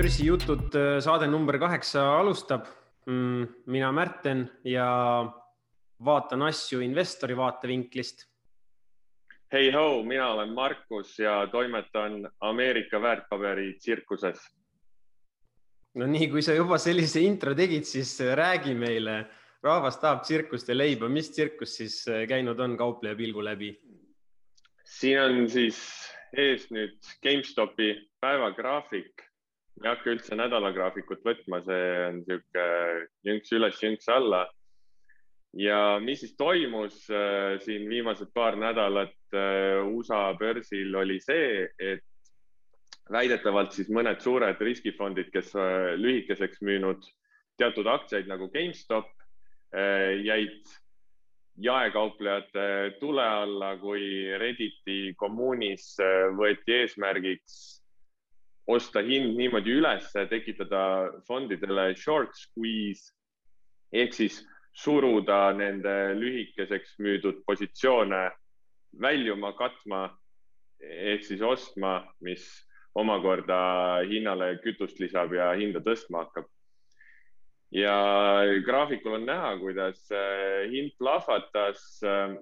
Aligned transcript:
börsijutud 0.00 0.72
saade 1.04 1.26
number 1.28 1.58
kaheksa 1.60 2.00
alustab. 2.20 2.64
Mm, 3.06 3.48
mina 3.66 3.90
Märten 3.92 4.46
ja 4.64 4.86
vaatan 6.04 6.42
asju 6.46 6.80
investori 6.80 7.36
vaatevinklist. 7.36 8.24
hei 9.52 9.70
ho, 9.74 10.02
mina 10.02 10.30
olen 10.32 10.54
Markus 10.54 11.18
ja 11.18 11.46
toimetan 11.52 12.30
Ameerika 12.40 13.02
väärtpaberi 13.02 13.74
tsirkuses. 13.78 14.40
no 15.94 16.06
nii, 16.06 16.30
kui 16.30 16.42
sa 16.42 16.54
juba 16.54 16.78
sellise 16.78 17.20
intro 17.20 17.54
tegid, 17.54 17.84
siis 17.84 18.20
räägi 18.20 18.74
meile. 18.74 19.26
rahvas 19.62 19.98
tahab 20.00 20.22
tsirkust 20.22 20.68
ja 20.68 20.76
leiba, 20.76 21.08
mis 21.08 21.30
tsirkus 21.30 21.76
siis 21.76 22.04
käinud 22.28 22.60
on 22.60 22.76
kaupleja 22.76 23.16
pilgu 23.16 23.44
läbi? 23.44 23.76
siin 24.84 25.20
on 25.20 25.48
siis 25.48 25.76
ees 26.32 26.70
nüüd 26.70 26.96
GameStopi 27.22 28.08
päevagraafik 28.20 29.29
ei 29.80 29.88
hakka 29.88 30.12
üldse 30.12 30.36
nädalagraafikut 30.36 31.22
võtma, 31.24 31.60
see 31.64 31.84
on 32.04 32.18
niisugune 32.20 32.64
jünks 33.28 33.52
üles, 33.56 33.78
jünks 33.82 34.10
alla. 34.12 34.46
ja 35.56 35.98
mis 35.98 36.20
siis 36.22 36.36
toimus 36.38 37.08
äh, 37.10 37.56
siin 37.64 37.88
viimased 37.90 38.30
paar 38.34 38.54
nädalat 38.60 39.16
äh, 39.34 39.80
USA 39.82 40.34
börsil 40.38 40.94
oli 40.94 41.18
see, 41.20 41.64
et 41.78 42.04
väidetavalt 43.10 43.72
siis 43.74 43.88
mõned 43.90 44.20
suured 44.22 44.60
riskifondid, 44.60 45.32
kes 45.32 45.56
äh, 45.56 45.96
lühikeseks 45.98 46.60
müünud 46.62 47.08
teatud 47.58 47.88
aktsiaid 47.90 48.28
nagu 48.28 48.48
GameStop, 48.52 49.10
jäid 50.24 50.70
jaekauplejate 51.60 52.96
tule 53.00 53.22
alla, 53.22 53.74
kui 53.78 54.32
Redditi 54.40 55.12
kommuunis 55.20 55.92
võeti 56.38 56.78
eesmärgiks 56.80 57.79
osta 58.70 59.02
hind 59.04 59.36
niimoodi 59.38 59.74
üles, 59.80 60.10
tekitada 60.30 60.82
fondidele 61.26 61.90
short 61.98 62.34
squeeze 62.36 63.10
ehk 63.92 64.14
siis 64.14 64.40
suruda 64.76 65.50
nende 65.56 65.94
lühikeseks 66.18 66.96
müüdud 67.02 67.42
positsioone 67.46 68.28
väljuma, 69.02 69.52
katma 69.58 70.06
ehk 70.80 71.26
siis 71.26 71.42
ostma, 71.42 72.00
mis 72.24 72.46
omakorda 72.98 73.58
hinnale 74.08 74.56
kütust 74.64 74.98
lisab 75.02 75.34
ja 75.34 75.50
hinda 75.58 75.82
tõstma 75.84 76.24
hakkab. 76.24 76.48
ja 77.70 77.94
graafikul 78.66 79.14
on 79.20 79.26
näha, 79.26 79.52
kuidas 79.60 80.00
äh, 80.10 80.66
hind 80.72 80.96
plahvatas 80.98 82.02
äh, 82.02 82.34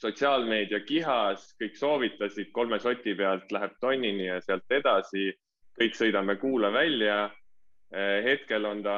sotsiaalmeedia 0.00 0.80
kihas, 0.86 1.48
kõik 1.60 1.76
soovitasid 1.78 2.52
kolme 2.54 2.78
soti 2.82 3.14
pealt 3.16 3.52
läheb 3.52 3.76
tonnini 3.80 4.28
ja 4.28 4.40
sealt 4.44 4.70
edasi. 4.70 5.32
kõik 5.76 5.92
sõidame 5.92 6.38
kuule 6.40 6.70
välja. 6.72 7.30
Eh, 7.92 8.24
hetkel 8.24 8.64
on 8.64 8.82
ta 8.82 8.94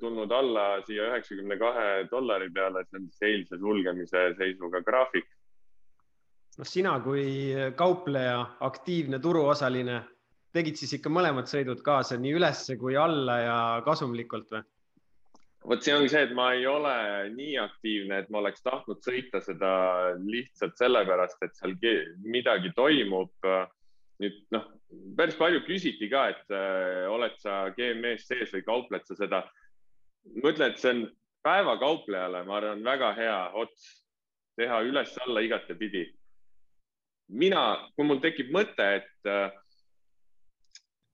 tulnud 0.00 0.30
alla 0.32 0.80
siia 0.86 1.10
üheksakümne 1.10 1.58
kahe 1.60 2.06
dollari 2.10 2.48
peale, 2.50 2.84
see 2.84 2.98
on 2.98 3.04
siis 3.10 3.26
eilse 3.28 3.58
sulgemise 3.58 4.22
seisuga 4.38 4.80
graafik. 4.80 5.28
no 6.58 6.64
sina 6.64 6.98
kui 7.00 7.54
kaupleja, 7.76 8.46
aktiivne 8.60 9.18
turuosaline, 9.18 10.02
tegid 10.52 10.76
siis 10.76 10.92
ikka 10.98 11.10
mõlemad 11.10 11.46
sõidud 11.52 11.82
kaasa 11.82 12.16
nii 12.16 12.32
ülesse 12.32 12.76
kui 12.76 12.96
alla 12.96 13.38
ja 13.38 13.58
kasumlikult 13.84 14.50
või? 14.50 14.64
Vot 15.68 15.84
see 15.84 15.94
ongi 15.94 16.10
see, 16.10 16.24
et 16.26 16.34
ma 16.34 16.50
ei 16.56 16.66
ole 16.66 16.94
nii 17.36 17.56
aktiivne, 17.62 18.22
et 18.22 18.30
ma 18.32 18.40
oleks 18.42 18.64
tahtnud 18.64 19.02
sõita 19.04 19.40
seda 19.44 19.72
lihtsalt 20.18 20.78
sellepärast, 20.80 21.38
et 21.44 21.54
seal 21.58 21.76
midagi 22.26 22.72
toimub. 22.76 23.32
nüüd 24.22 24.38
noh, 24.54 24.66
päris 25.16 25.34
palju 25.38 25.62
küsiti 25.66 26.08
ka, 26.10 26.28
et 26.30 26.54
äh, 26.54 27.08
oled 27.10 27.34
sa 27.42 27.72
GME-s 27.74 28.28
sees 28.28 28.52
või 28.54 28.64
kaupled 28.66 29.06
sa 29.08 29.16
seda. 29.18 29.42
ma 30.42 30.52
ütlen, 30.52 30.70
et 30.70 30.78
see 30.78 30.92
on 30.94 31.06
päevakauplejale, 31.42 32.44
ma 32.46 32.58
arvan, 32.58 32.84
väga 32.84 33.12
hea 33.18 33.38
ots 33.58 33.88
teha 34.58 34.82
üles-alla 34.86 35.42
igatepidi. 35.42 36.06
mina, 37.28 37.88
kui 37.96 38.04
mul 38.06 38.20
tekib 38.20 38.50
mõte, 38.52 38.86
et 39.00 39.30
äh, 39.30 39.50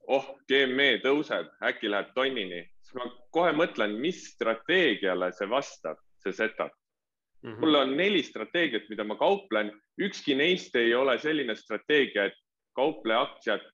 oh, 0.09 0.34
GME 0.48 0.98
tõuseb, 1.04 1.53
äkki 1.62 1.92
läheb 1.92 2.12
tonnini 2.16 2.65
siis 2.88 2.97
ma 2.97 3.09
kohe 3.37 3.53
mõtlen, 3.53 3.99
mis 4.00 4.22
strateegiale 4.32 5.28
see 5.37 5.49
vastab, 5.50 6.00
see 6.25 6.32
setup 6.32 6.72
mm. 7.43 7.50
-hmm. 7.50 7.60
mul 7.60 7.75
on 7.75 7.97
neli 7.97 8.22
strateegiat, 8.22 8.88
mida 8.88 9.04
ma 9.04 9.16
kauplen, 9.16 9.72
ükski 10.00 10.34
neist 10.34 10.76
ei 10.76 10.94
ole 10.94 11.19
selline 11.19 11.54
strateegia, 11.54 12.25
et 12.25 12.38
kauple 12.75 13.15
aktsiat, 13.15 13.66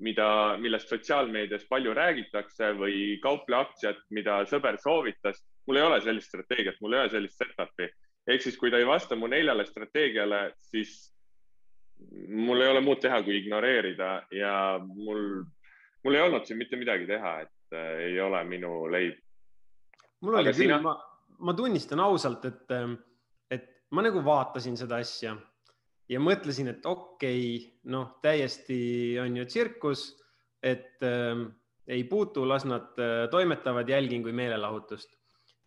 mida, 0.00 0.56
millest 0.60 0.88
sotsiaalmeedias 0.88 1.66
palju 1.68 1.94
räägitakse 1.94 2.72
või 2.76 3.18
kauple 3.22 3.56
aktsiat, 3.56 4.02
mida 4.10 4.42
sõber 4.44 4.80
soovitas. 4.82 5.42
mul 5.66 5.76
ei 5.76 5.82
ole 5.82 6.00
sellist 6.00 6.28
strateegiat, 6.28 6.76
mul 6.80 6.92
ei 6.92 7.00
ole 7.00 7.10
sellist 7.10 7.38
setup'i. 7.38 7.90
ehk 8.26 8.42
siis, 8.42 8.56
kui 8.58 8.70
ta 8.70 8.78
ei 8.78 8.86
vasta 8.86 9.16
mu 9.16 9.26
neljale 9.26 9.66
strateegiale, 9.66 10.52
siis 10.58 11.12
mul 12.28 12.60
ei 12.60 12.68
ole 12.68 12.80
muud 12.80 13.00
teha, 13.00 13.22
kui 13.22 13.38
ignoreerida 13.38 14.26
ja 14.30 14.80
mul, 14.82 15.44
mul 16.04 16.14
ei 16.14 16.20
olnud 16.20 16.44
siin 16.44 16.58
mitte 16.58 16.76
midagi 16.76 17.06
teha, 17.06 17.40
et 17.40 17.55
Äh, 17.72 17.98
ei 18.10 18.20
ole 18.20 18.44
minu 18.44 18.86
leib. 18.90 19.18
mul 20.22 20.38
oli 20.38 20.48
Aga 20.48 20.54
küll 20.54 20.68
sina..., 20.70 20.78
ma, 20.82 20.94
ma 21.42 21.54
tunnistan 21.54 22.00
ausalt, 22.00 22.44
et, 22.46 22.70
ähm, 22.70 22.94
et 23.50 23.66
ma 23.90 24.04
nagu 24.06 24.22
vaatasin 24.24 24.78
seda 24.78 25.00
asja 25.02 25.34
ja 26.10 26.20
mõtlesin, 26.22 26.70
et 26.70 26.86
okei 26.86 27.40
okay,, 27.56 27.64
noh, 27.90 28.16
täiesti 28.22 28.78
on 29.18 29.40
ju 29.40 29.46
tsirkus, 29.50 30.08
et 30.62 31.02
äh, 31.02 31.42
ei 31.90 32.04
puutu, 32.06 32.44
las 32.46 32.66
nad 32.70 32.94
äh, 33.02 33.26
toimetavad, 33.32 33.88
jälgin 33.90 34.22
kui 34.22 34.32
meelelahutust. 34.32 35.18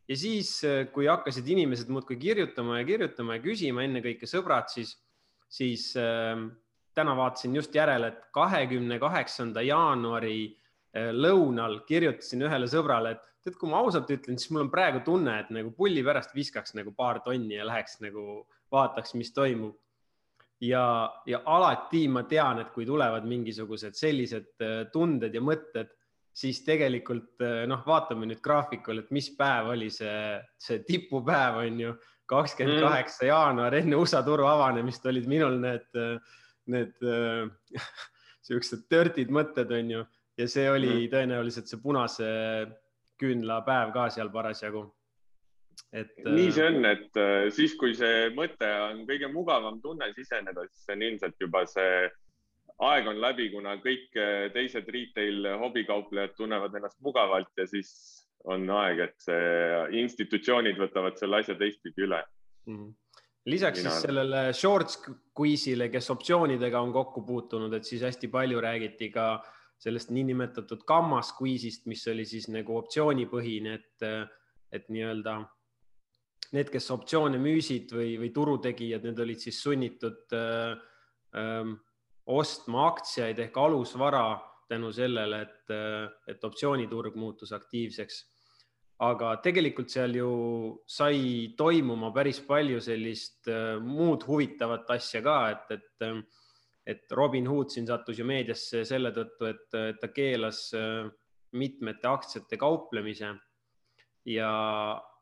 ja 0.07 0.17
siis, 0.17 0.53
äh, 0.63 0.87
kui 0.93 1.11
hakkasid 1.11 1.47
inimesed 1.47 1.91
muudkui 1.91 2.15
kirjutama 2.15 2.79
ja 2.79 2.87
kirjutama 2.87 3.35
ja 3.35 3.43
küsima, 3.43 3.83
ennekõike 3.83 4.27
sõbrad, 4.27 4.71
siis, 4.71 4.95
siis 5.51 5.91
äh, 5.99 6.47
täna 6.95 7.17
vaatasin 7.19 7.59
just 7.59 7.75
järele, 7.75 8.13
et 8.13 8.25
kahekümne 8.31 8.99
kaheksanda 9.03 9.67
jaanuari 9.67 10.39
Äh, 10.47 10.68
lõunal 10.93 11.83
kirjutasin 11.85 12.47
ühele 12.47 12.65
sõbrale, 12.69 13.11
et 13.13 13.29
tead, 13.43 13.57
kui 13.59 13.69
ma 13.71 13.81
ausalt 13.83 14.09
ütlen, 14.13 14.39
siis 14.39 14.51
mul 14.53 14.65
on 14.65 14.71
praegu 14.71 15.03
tunne, 15.05 15.35
et 15.43 15.51
nagu 15.53 15.71
pulli 15.75 16.03
pärast 16.05 16.33
viskaks 16.35 16.75
nagu 16.77 16.93
paar 16.95 17.21
tonni 17.25 17.57
ja 17.57 17.67
läheks 17.67 17.99
nagu 18.03 18.43
vaataks, 18.73 19.15
mis 19.19 19.31
toimub. 19.35 19.77
ja, 20.61 20.83
ja 21.25 21.39
alati 21.45 22.07
ma 22.11 22.25
tean, 22.27 22.59
et 22.59 22.73
kui 22.75 22.85
tulevad 22.85 23.23
mingisugused 23.23 23.95
sellised 23.95 24.59
äh, 24.59 24.81
tunded 24.91 25.33
ja 25.33 25.41
mõtted, 25.41 25.93
siis 26.35 26.59
tegelikult 26.65 27.39
äh, 27.41 27.63
noh, 27.67 27.85
vaatame 27.85 28.27
nüüd 28.27 28.41
graafikul, 28.43 28.99
et 28.99 29.11
mis 29.15 29.31
päev 29.37 29.71
oli 29.71 29.87
see, 29.93 30.35
see 30.59 30.83
tipupäev 30.87 31.61
on 31.63 31.79
ju, 31.85 31.95
kakskümmend 32.29 32.83
kaheksa 32.83 33.23
mm. 33.23 33.29
jaanuar 33.31 33.75
enne 33.79 33.97
USA 33.97 34.19
turu 34.21 34.45
avanemist 34.45 35.05
olid 35.09 35.25
minul 35.31 35.55
need, 35.63 35.87
need 36.69 37.07
siuksed 38.45 38.83
dirty'd 38.91 39.31
mõtted 39.33 39.71
on 39.73 39.95
ju 39.95 40.03
ja 40.39 40.47
see 40.47 40.69
oli 40.71 40.91
mm. 40.93 41.09
tõenäoliselt 41.11 41.69
see 41.69 41.81
punase 41.83 42.29
küünla 43.19 43.59
päev 43.67 43.91
ka 43.95 44.07
seal 44.13 44.31
parasjagu. 44.31 44.85
et. 45.91 46.15
nii 46.23 46.51
see 46.55 46.69
on, 46.69 46.85
et 46.87 47.19
äh, 47.19 47.49
siis, 47.55 47.75
kui 47.79 47.95
see 47.97 48.29
mõte 48.35 48.69
on 48.85 49.03
kõige 49.09 49.29
mugavam 49.33 49.81
tunne 49.83 50.11
siseneda, 50.15 50.65
siis 50.69 50.95
on 50.95 51.05
ilmselt 51.09 51.43
juba 51.43 51.65
see 51.67 52.07
aeg 52.89 53.09
on 53.11 53.19
läbi, 53.19 53.49
kuna 53.51 53.75
kõik 53.83 54.15
äh, 54.15 54.47
teised 54.55 54.87
retail 54.95 55.51
hobikauplejad 55.65 56.37
tunnevad 56.37 56.79
ennast 56.79 56.99
mugavalt 57.03 57.51
ja 57.59 57.67
siis 57.67 57.91
on 58.47 58.69
aeg, 58.71 59.03
et 59.09 59.17
see 59.19 59.99
institutsioonid 59.99 60.79
võtavad 60.79 61.19
selle 61.19 61.41
asja 61.43 61.57
teistpidi 61.59 62.07
üle 62.07 62.23
mm. 62.23 62.79
-hmm 62.79 62.97
lisaks 63.49 63.79
Mina... 63.79 63.89
siis 63.89 64.03
sellele 64.03 64.39
short 64.53 64.91
squeeze'ile, 64.93 65.87
kes 65.89 66.09
optsioonidega 66.11 66.81
on 66.83 66.91
kokku 66.93 67.23
puutunud, 67.25 67.73
et 67.73 67.87
siis 67.87 68.03
hästi 68.05 68.27
palju 68.29 68.59
räägiti 68.61 69.07
ka 69.09 69.23
äh, 69.33 69.58
sellest 69.79 70.11
niinimetatud 70.11 70.83
gamma 70.87 71.21
squeeze'ist, 71.23 71.87
mis 71.87 72.03
oli 72.11 72.25
siis 72.27 72.49
nagu 72.51 72.75
optsioonipõhine, 72.81 73.77
et, 73.79 74.07
et 74.75 74.89
nii-öelda 74.91 75.37
need, 76.55 76.71
kes 76.73 76.89
optsioone 76.95 77.39
müüsid 77.41 77.93
või, 77.95 78.15
või 78.19 78.31
turutegijad, 78.35 79.05
need 79.05 79.21
olid 79.23 79.41
siis 79.43 79.61
sunnitud 79.63 80.35
öö, 80.35 80.73
öö, 81.37 81.75
ostma 82.29 82.87
aktsiaid 82.89 83.39
ehk 83.45 83.57
alusvara 83.57 84.23
tänu 84.69 84.91
sellele, 84.93 85.41
et, 85.47 85.71
et 86.29 86.43
optsiooniturg 86.45 87.15
muutus 87.17 87.53
aktiivseks. 87.57 88.25
aga 88.99 89.37
tegelikult 89.39 89.89
seal 89.89 90.15
ju 90.15 90.31
sai 90.83 91.53
toimuma 91.57 92.09
päris 92.11 92.41
palju 92.43 92.81
sellist 92.83 93.47
muud 93.79 94.25
huvitavat 94.27 94.89
asja 94.91 95.21
ka, 95.23 95.37
et, 95.53 95.71
et 95.71 96.25
et 96.89 97.11
Robin 97.15 97.47
Hood 97.49 97.73
siin 97.73 97.87
sattus 97.87 98.19
ju 98.19 98.25
meediasse 98.27 98.83
selle 98.87 99.11
tõttu, 99.15 99.49
et, 99.49 99.77
ta 100.01 100.09
keelas 100.13 100.69
äh, 100.77 101.05
mitmete 101.59 102.09
aktsiate 102.09 102.57
kauplemise. 102.61 103.35
ja, 104.29 104.53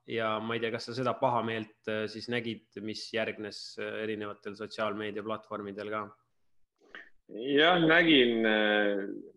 ja 0.08 0.30
ma 0.44 0.56
ei 0.56 0.64
tea, 0.64 0.72
kas 0.76 0.90
sa 0.90 0.96
seda 0.98 1.16
pahameelt 1.20 1.92
äh, 1.92 2.06
siis 2.12 2.30
nägid, 2.32 2.80
mis 2.84 3.08
järgnes 3.14 3.60
äh, 3.82 4.00
erinevatel 4.06 4.56
sotsiaalmeedia 4.60 5.26
platvormidel 5.28 5.92
ka? 5.92 6.08
jah, 7.28 7.82
nägin, 7.84 8.46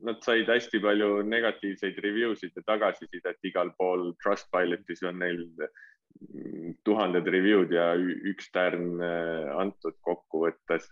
nad 0.06 0.20
said 0.22 0.46
hästi 0.46 0.78
palju 0.78 1.24
negatiivseid 1.26 1.96
review 2.04 2.36
sid 2.38 2.54
ja 2.54 2.62
tagasisidet 2.62 3.48
igal 3.50 3.72
pool. 3.74 4.12
Trustpilotis 4.22 5.02
on 5.10 5.18
neil 5.18 5.40
tuhanded 6.86 7.26
review'd 7.34 7.74
ja 7.74 7.88
üks 8.30 8.52
tärn 8.54 9.02
antud 9.02 9.98
kokkuvõttes. 10.06 10.86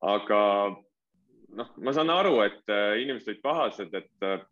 Aga 0.00 0.40
noh, 1.56 1.74
ma 1.82 1.92
saan 1.92 2.10
aru, 2.14 2.40
et 2.46 2.72
inimesed 3.02 3.34
olid 3.34 3.42
pahased, 3.44 3.94
et 3.94 4.48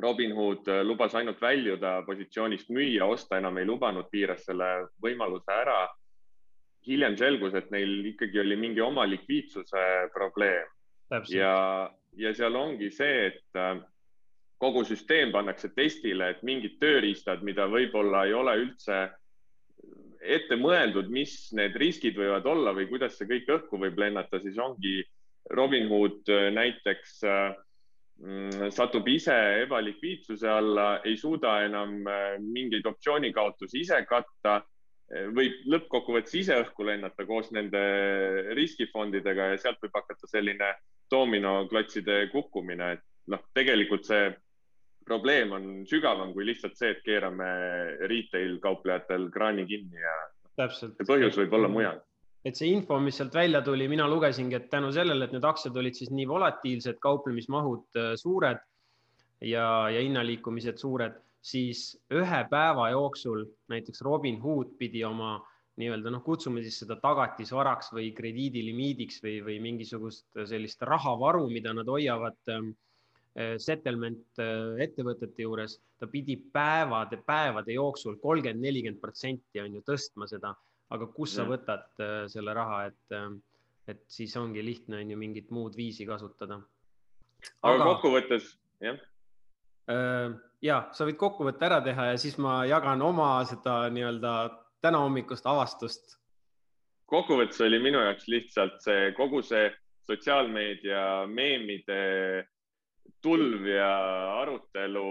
Robinhood 0.00 0.68
lubas 0.86 1.14
ainult 1.18 1.40
väljuda 1.42 2.00
positsioonist 2.06 2.70
müüa, 2.72 3.04
osta 3.04 3.38
enam 3.38 3.58
ei 3.60 3.68
lubanud, 3.68 4.08
piiras 4.10 4.46
selle 4.48 4.70
võimaluse 5.02 5.52
ära 5.52 5.82
hiljem 6.86 7.16
selgus, 7.20 7.54
et 7.54 7.70
neil 7.74 8.12
ikkagi 8.12 8.40
oli 8.40 8.56
mingi 8.56 8.80
oma 8.80 9.04
likviidsuse 9.08 9.86
probleem. 10.14 10.68
ja, 11.28 11.90
ja 12.16 12.34
seal 12.34 12.56
ongi 12.56 12.90
see, 12.94 13.26
et 13.30 13.58
äh, 13.58 13.80
kogu 14.62 14.84
süsteem 14.84 15.32
pannakse 15.32 15.72
testile, 15.74 16.30
et 16.30 16.42
mingid 16.46 16.78
tööriistad, 16.80 17.42
mida 17.46 17.66
võib-olla 17.68 18.26
ei 18.28 18.34
ole 18.36 18.56
üldse 18.64 19.00
ette 20.20 20.58
mõeldud, 20.60 21.08
mis 21.12 21.50
need 21.56 21.76
riskid 21.80 22.18
võivad 22.18 22.46
olla 22.50 22.74
või 22.76 22.88
kuidas 22.90 23.16
see 23.18 23.28
kõik 23.30 23.48
õhku 23.56 23.80
võib 23.80 23.98
lennata, 24.00 24.40
siis 24.42 24.58
ongi 24.60 25.00
Robinhood 25.56 26.28
äh, 26.30 26.48
näiteks 26.54 27.22
äh, 27.24 27.54
mm, 28.20 28.68
satub 28.76 29.08
ise 29.08 29.36
ebalikviidsuse 29.64 30.50
alla, 30.50 30.90
ei 31.04 31.16
suuda 31.16 31.60
enam 31.66 31.96
mingeid 32.44 32.86
optsioonikaotusi 32.86 33.84
ise 33.84 34.04
katta 34.08 34.60
võib 35.34 35.64
lõppkokkuvõttes 35.66 36.36
ise 36.38 36.56
õhku 36.62 36.84
lennata 36.86 37.24
koos 37.26 37.50
nende 37.50 37.80
riskifondidega 38.54 39.48
ja 39.50 39.56
sealt 39.58 39.80
võib 39.82 39.96
hakata 39.98 40.28
selline 40.30 40.68
dominoklotside 41.10 42.28
kukkumine, 42.30 42.92
et 42.94 43.02
noh, 43.32 43.42
tegelikult 43.56 44.06
see 44.06 44.30
probleem 45.06 45.52
on 45.56 45.66
sügavam 45.88 46.34
kui 46.34 46.46
lihtsalt 46.46 46.76
see, 46.78 46.92
et 46.94 47.02
keerame 47.06 47.48
retail 48.10 48.58
kauplejatel 48.62 49.28
kraani 49.34 49.66
kinni 49.68 50.00
ja 50.02 50.16
Täpselt. 50.60 50.96
see 50.98 51.08
põhjus 51.08 51.38
võib 51.40 51.56
olla 51.58 51.70
mujal. 51.72 52.00
et 52.44 52.56
see 52.56 52.70
info, 52.72 52.98
mis 53.00 53.16
sealt 53.20 53.34
välja 53.34 53.62
tuli, 53.62 53.88
mina 53.88 54.08
lugesingi, 54.08 54.56
et 54.56 54.70
tänu 54.72 54.92
sellele, 54.92 55.26
et 55.26 55.32
need 55.36 55.44
aktsiad 55.44 55.76
olid 55.76 55.96
siis 55.96 56.12
nii 56.14 56.28
volatiilsed, 56.28 57.00
kauplemismahud 57.02 58.00
äh, 58.00 58.12
suured 58.20 58.62
ja, 59.40 59.66
ja 59.92 60.00
hinnaliikumised 60.00 60.80
suured 60.80 61.18
siis 61.40 61.94
ühe 62.12 62.42
päeva 62.50 62.90
jooksul 62.92 63.46
näiteks 63.72 64.02
Robinhood 64.04 64.76
pidi 64.78 65.04
oma 65.04 65.38
nii-öelda 65.80 66.12
noh, 66.12 66.22
kutsume 66.24 66.62
siis 66.64 66.82
seda 66.82 66.98
tagatisvaraks 67.00 67.92
või 67.96 68.10
krediidilimiidiks 68.16 69.22
või, 69.24 69.38
või 69.46 69.56
mingisugust 69.64 70.26
sellist 70.50 70.82
rahavaru, 70.84 71.46
mida 71.52 71.72
nad 71.76 71.88
hoiavad 71.88 72.52
ähm, 72.52 72.72
äh, 72.74 72.89
settlement 73.62 74.40
äh, 74.42 74.80
ettevõtete 74.86 75.44
juures, 75.44 75.78
ta 76.00 76.08
pidi 76.10 76.36
päevade, 76.52 77.20
päevade 77.26 77.76
jooksul 77.76 78.18
kolmkümmend, 78.22 78.62
nelikümmend 78.64 79.00
protsenti 79.02 79.62
on 79.62 79.78
ju 79.78 79.84
tõstma 79.86 80.26
seda, 80.30 80.54
aga 80.90 81.06
kus 81.14 81.36
sa 81.38 81.46
võtad 81.48 81.86
äh, 82.02 82.24
selle 82.32 82.54
raha, 82.56 82.84
et, 82.90 83.46
et 83.90 84.02
siis 84.10 84.34
ongi 84.40 84.64
lihtne 84.64 85.02
on 85.04 85.14
ju 85.14 85.20
mingit 85.20 85.50
muud 85.54 85.78
viisi 85.78 86.06
kasutada. 86.08 86.60
aga, 87.62 87.74
aga 87.74 87.88
kokkuvõttes 87.94 88.54
jah 88.80 88.98
ja 90.62 90.76
sa 90.94 91.06
võid 91.08 91.16
kokkuvõtte 91.18 91.66
ära 91.66 91.80
teha 91.82 92.12
ja 92.12 92.18
siis 92.20 92.36
ma 92.38 92.60
jagan 92.68 93.02
oma 93.02 93.40
seda 93.48 93.88
nii-öelda 93.90 94.32
täna 94.84 95.00
hommikust 95.02 95.46
avastust. 95.46 96.18
kokkuvõttes 97.10 97.60
oli 97.66 97.80
minu 97.82 97.98
jaoks 97.98 98.28
lihtsalt 98.28 98.78
see 98.84 99.10
kogu 99.16 99.42
see 99.42 99.70
sotsiaalmeedia 100.06 101.26
meemide 101.26 101.98
tulv 103.22 103.66
ja 103.68 103.90
arutelu 104.40 105.04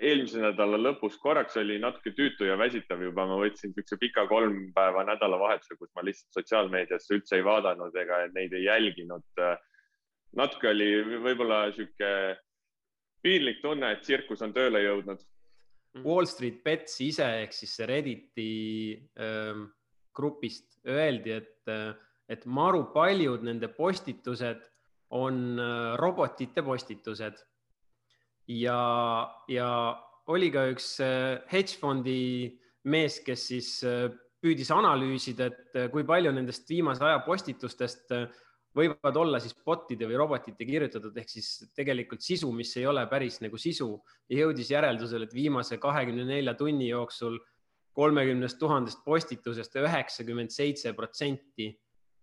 eelmise 0.00 0.40
nädala 0.42 0.78
lõpus 0.80 1.16
korraks 1.22 1.56
oli 1.60 1.76
natuke 1.82 2.10
tüütu 2.16 2.48
ja 2.48 2.56
väsitav 2.58 3.02
juba, 3.02 3.26
ma 3.30 3.36
võtsin 3.38 3.70
niisuguse 3.70 3.98
pika 4.00 4.24
kolm 4.30 4.72
päeva 4.74 5.04
nädalavahetuse, 5.06 5.76
kus 5.78 5.92
ma 5.94 6.02
lihtsalt 6.06 6.40
sotsiaalmeediasse 6.40 7.14
üldse 7.14 7.38
ei 7.38 7.44
vaadanud 7.46 7.94
ega 8.02 8.24
neid 8.34 8.52
ei 8.52 8.64
jälginud. 8.66 9.44
natuke 10.34 10.68
oli 10.68 10.90
võib-olla 11.22 11.66
niisugune 11.68 12.36
piinlik 13.22 13.62
tunne, 13.62 13.92
et 13.92 14.02
tsirkus 14.02 14.42
on 14.42 14.52
tööle 14.52 14.82
jõudnud. 14.82 15.22
Wall 16.02 16.26
Street 16.26 16.62
Bets 16.64 16.98
ise 17.00 17.26
ehk 17.44 17.54
siis 17.54 17.76
see 17.76 17.86
Redditi 17.86 18.50
ähm, 19.14 19.68
grupist 20.14 20.80
öeldi, 20.86 21.38
et, 21.38 21.70
et 22.28 22.46
maru 22.46 22.88
paljud 22.92 23.46
nende 23.46 23.70
postitused 23.70 24.66
on 25.14 25.58
äh, 25.58 25.96
robotite 26.00 26.62
postitused. 26.62 27.38
ja, 28.48 28.80
ja 29.48 29.68
oli 30.26 30.50
ka 30.52 30.66
üks 30.72 30.98
äh, 31.00 31.40
hedge 31.52 31.78
fondi 31.80 32.20
mees, 32.90 33.20
kes 33.24 33.46
siis 33.52 33.70
äh, 33.86 34.10
püüdis 34.44 34.68
analüüsida, 34.74 35.46
et 35.48 35.92
kui 35.92 36.04
palju 36.04 36.32
nendest 36.36 36.68
viimase 36.68 37.00
aja 37.06 37.22
postitustest 37.24 38.12
võivad 38.76 39.16
olla 39.16 39.38
siis 39.40 39.54
bot'ide 39.56 40.04
või 40.10 40.18
robotite 40.20 40.66
kirjutatud 40.68 41.16
ehk 41.16 41.30
siis 41.30 41.48
tegelikult 41.72 42.20
sisu, 42.20 42.50
mis 42.52 42.74
ei 42.76 42.84
ole 42.90 43.06
päris 43.08 43.38
nagu 43.40 43.56
sisu 43.56 43.88
ja 44.28 44.42
jõudis 44.42 44.68
järeldusele, 44.74 45.24
et 45.24 45.32
viimase 45.32 45.78
kahekümne 45.80 46.26
nelja 46.28 46.52
tunni 46.58 46.90
jooksul 46.90 47.38
kolmekümnest 47.96 48.58
tuhandest 48.60 49.00
postitusest 49.06 49.78
üheksakümmend 49.80 50.52
seitse 50.52 50.92
protsenti 50.92 51.70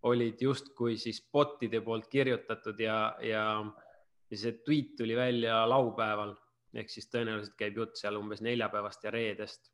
olid 0.10 0.42
justkui 0.42 0.98
siis 0.98 1.22
bot'ide 1.34 1.82
poolt 1.86 2.08
kirjutatud 2.10 2.80
ja, 2.82 3.16
ja, 3.22 3.44
ja 4.32 4.38
see 4.38 4.58
tweet 4.66 4.96
tuli 4.98 5.16
välja 5.16 5.62
laupäeval 5.70 6.34
ehk 6.74 6.90
siis 6.90 7.10
tõenäoliselt 7.12 7.58
käib 7.60 7.78
jutt 7.78 8.00
seal 8.00 8.18
umbes 8.18 8.42
neljapäevast 8.42 9.04
ja 9.04 9.12
reedest. 9.12 9.72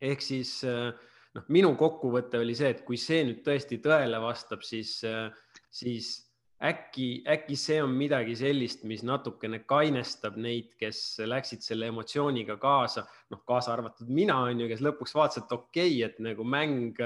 ehk 0.00 0.22
siis 0.24 0.62
noh, 0.64 1.44
minu 1.48 1.74
kokkuvõte 1.76 2.40
oli 2.40 2.54
see, 2.56 2.70
et 2.74 2.84
kui 2.86 2.96
see 2.96 3.24
nüüd 3.28 3.42
tõesti 3.46 3.80
tõele 3.84 4.20
vastab, 4.22 4.64
siis 4.66 4.98
siis 5.70 6.27
äkki, 6.64 7.22
äkki 7.30 7.56
see 7.58 7.78
on 7.82 7.92
midagi 7.94 8.34
sellist, 8.38 8.82
mis 8.88 9.04
natukene 9.06 9.60
kainestab 9.68 10.38
neid, 10.40 10.72
kes 10.80 11.20
läksid 11.22 11.62
selle 11.62 11.90
emotsiooniga 11.92 12.58
kaasa, 12.58 13.04
noh, 13.30 13.42
kaasa 13.46 13.72
arvatud 13.76 14.10
mina 14.10 14.40
on 14.48 14.64
ju, 14.64 14.68
kes 14.70 14.82
lõpuks 14.82 15.14
vaatas, 15.14 15.44
et 15.44 15.54
okei 15.54 15.92
okay,, 15.94 16.02
et 16.08 16.18
nagu 16.24 16.46
mäng, 16.46 16.98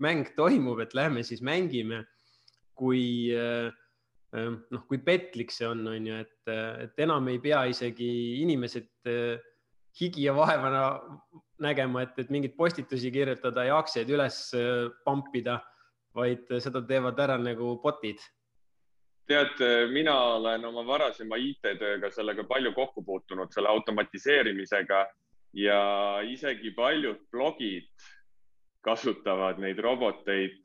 mäng 0.00 0.32
toimub, 0.38 0.80
et 0.80 0.96
lähme 0.96 1.24
siis 1.26 1.44
mängime. 1.44 2.04
kui 2.74 3.30
noh, 4.34 4.82
kui 4.88 4.98
petlik 4.98 5.52
see 5.54 5.66
on, 5.68 5.84
on 5.86 6.06
ju, 6.08 6.14
et, 6.24 6.54
et 6.82 7.02
enam 7.04 7.28
ei 7.30 7.38
pea 7.38 7.60
isegi 7.70 8.08
inimesed 8.42 8.88
higi 10.00 10.24
ja 10.24 10.34
vaevana 10.34 10.88
nägema, 11.62 12.02
et, 12.02 12.18
et 12.18 12.32
mingeid 12.34 12.56
postitusi 12.58 13.12
kirjutada 13.14 13.68
ja 13.68 13.78
aktsiaid 13.78 14.10
üles 14.10 14.40
pampida 15.06 15.60
vaid 16.14 16.50
seda 16.62 16.82
teevad 16.86 17.18
ära 17.20 17.36
nagu 17.38 17.76
bot'id. 17.82 18.18
Tead, 19.28 19.60
mina 19.92 20.14
olen 20.36 20.64
oma 20.68 20.84
varasema 20.86 21.38
IT-tööga 21.40 22.10
sellega 22.12 22.44
palju 22.48 22.74
kokku 22.76 23.04
puutunud, 23.04 23.52
selle 23.52 23.70
automatiseerimisega 23.72 25.04
ja 25.54 25.80
isegi 26.26 26.74
paljud 26.76 27.22
blogid 27.32 27.88
kasutavad 28.84 29.60
neid 29.62 29.78
roboteid. 29.80 30.60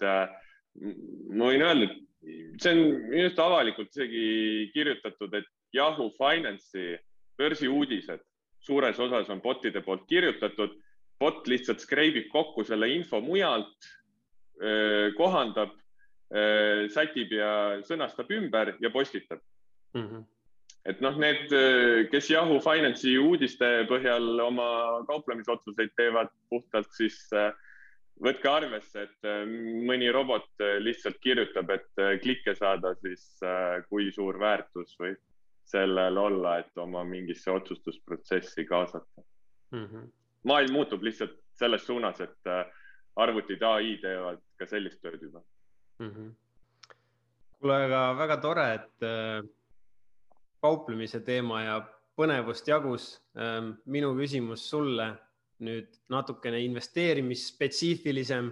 ma 1.33 1.45
võin 1.51 1.63
öelda, 1.63 1.87
et 1.87 2.61
see 2.61 2.73
on 2.73 2.81
minu 3.09 3.25
arust 3.25 3.39
avalikult 3.39 3.95
isegi 3.95 4.71
kirjutatud, 4.73 5.33
et 5.33 5.47
Yahoo 5.73 6.11
Finance'i 6.17 6.97
börsiuudised 7.39 8.21
suures 8.65 8.99
osas 8.99 9.29
on 9.29 9.41
bot'ide 9.41 9.81
poolt 9.85 10.05
kirjutatud. 10.07 10.75
bot 11.19 11.47
lihtsalt 11.51 11.81
skreibib 11.83 12.29
kokku 12.31 12.63
selle 12.63 12.87
info 12.95 13.19
mujalt 13.19 13.87
kohandab, 15.17 15.73
sätib 16.93 17.31
ja 17.33 17.79
sõnastab 17.87 18.29
ümber 18.35 18.75
ja 18.81 18.91
postitab 18.93 19.39
mm. 19.93 20.03
-hmm. 20.03 20.25
et 20.85 21.01
noh, 21.01 21.17
need, 21.17 21.49
kes 22.11 22.29
Yahoo 22.29 22.59
Finance'i 22.61 23.17
uudiste 23.17 23.87
põhjal 23.89 24.39
oma 24.43 24.67
kauplemisotsuseid 25.07 25.95
teevad 25.97 26.29
puhtalt, 26.49 26.91
siis 26.93 27.17
võtke 28.21 28.51
arvesse, 28.51 29.07
et 29.07 29.29
mõni 29.89 30.11
robot 30.11 30.65
lihtsalt 30.85 31.17
kirjutab, 31.23 31.69
et 31.69 32.21
klikke 32.21 32.55
saada, 32.55 32.93
siis 33.01 33.39
kui 33.89 34.11
suur 34.11 34.39
väärtus 34.39 34.95
võib 34.99 35.17
sellel 35.65 36.17
olla, 36.17 36.57
et 36.59 36.77
oma 36.77 37.03
mingisse 37.03 37.51
otsustusprotsessi 37.51 38.65
kaasata 38.65 39.21
mm. 39.71 39.85
-hmm. 39.85 40.09
maailm 40.43 40.73
muutub 40.73 41.03
lihtsalt 41.03 41.39
selles 41.57 41.85
suunas, 41.85 42.21
et 42.21 42.53
arvutid, 43.15 43.63
ai 43.63 43.97
teevad 44.01 44.41
ka 44.57 44.65
sellist 44.65 45.01
tööd 45.01 45.21
juba 45.21 45.41
mm. 45.99 46.09
-hmm. 46.09 46.33
kuule, 47.59 47.79
aga 47.85 48.01
väga 48.17 48.37
tore, 48.37 48.67
et 48.73 49.07
äh, 49.07 49.41
kauplemise 50.61 51.19
teema 51.19 51.63
ja 51.63 51.79
põnevust 52.19 52.67
jagus 52.67 53.21
ähm,. 53.37 53.73
minu 53.85 54.15
küsimus 54.15 54.69
sulle 54.69 55.13
nüüd 55.59 55.87
natukene 56.09 56.59
investeerimisspetsiifilisem 56.63 58.51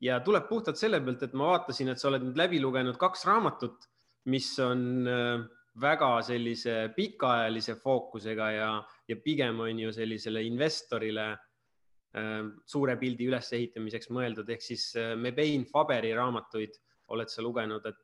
ja 0.00 0.20
tuleb 0.20 0.48
puhtalt 0.48 0.78
selle 0.78 1.00
pealt, 1.00 1.22
et 1.22 1.32
ma 1.32 1.46
vaatasin, 1.54 1.88
et 1.88 1.98
sa 1.98 2.08
oled 2.08 2.22
nüüd 2.22 2.38
läbi 2.38 2.60
lugenud 2.60 2.96
kaks 2.96 3.26
raamatut 3.26 3.88
mis 4.24 4.58
on 4.58 5.06
äh, 5.08 5.40
väga 5.80 6.10
sellise 6.22 6.76
pikaajalise 6.96 7.74
fookusega 7.74 8.50
ja, 8.50 8.68
ja 9.08 9.16
pigem 9.16 9.60
on 9.60 9.78
ju 9.78 9.92
sellisele 9.92 10.42
investorile 10.46 11.26
äh, 11.32 11.42
suure 12.70 12.94
pildi 13.00 13.26
ülesehitamiseks 13.26 14.10
mõeldud, 14.14 14.50
ehk 14.54 14.62
siis 14.62 14.92
Mebain 15.18 15.64
Faberi 15.66 16.12
raamatuid 16.14 16.76
oled 17.14 17.30
sa 17.30 17.42
lugenud, 17.42 17.84
et, 17.90 18.00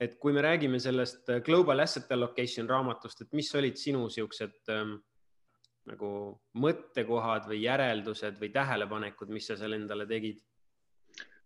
et 0.00 0.18
kui 0.22 0.32
me 0.32 0.42
räägime 0.44 0.80
sellest 0.82 1.30
Global 1.46 1.84
Asset 1.84 2.10
Allocation 2.12 2.68
raamatust, 2.68 3.24
et 3.24 3.32
mis 3.36 3.50
olid 3.54 3.78
sinu 3.78 4.08
siuksed 4.10 4.72
ähm, 4.72 4.96
nagu 5.90 6.12
mõttekohad 6.60 7.48
või 7.50 7.62
järeldused 7.64 8.38
või 8.40 8.52
tähelepanekud, 8.54 9.32
mis 9.32 9.50
sa 9.50 9.58
seal 9.60 9.78
endale 9.78 10.06
tegid? 10.10 10.40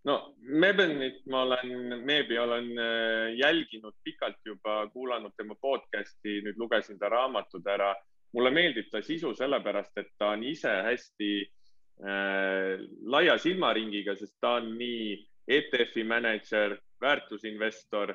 no 0.04 0.18
Mebenit 0.38 1.22
ma 1.32 1.44
olen, 1.46 2.00
Meebi 2.04 2.38
olen 2.38 2.72
äh, 2.78 3.34
jälginud 3.40 3.96
pikalt 4.04 4.40
juba, 4.44 4.82
kuulanud 4.92 5.32
tema 5.36 5.56
podcast'i, 5.60 6.42
nüüd 6.44 6.58
lugesin 6.60 6.98
ta 6.98 7.08
raamatud 7.08 7.66
ära. 7.66 7.94
mulle 8.34 8.50
meeldib 8.50 8.88
ta 8.90 8.98
sisu 9.02 9.30
sellepärast, 9.38 9.92
et 9.96 10.08
ta 10.18 10.32
on 10.34 10.42
ise 10.42 10.70
hästi 10.82 11.28
äh, 11.42 11.53
laia 12.02 13.36
silmaringiga, 13.38 14.16
sest 14.18 14.34
ta 14.42 14.56
on 14.58 14.72
nii 14.78 15.12
ETF-i 15.46 16.02
mänedžer, 16.04 16.74
väärtusinvestor, 17.00 18.14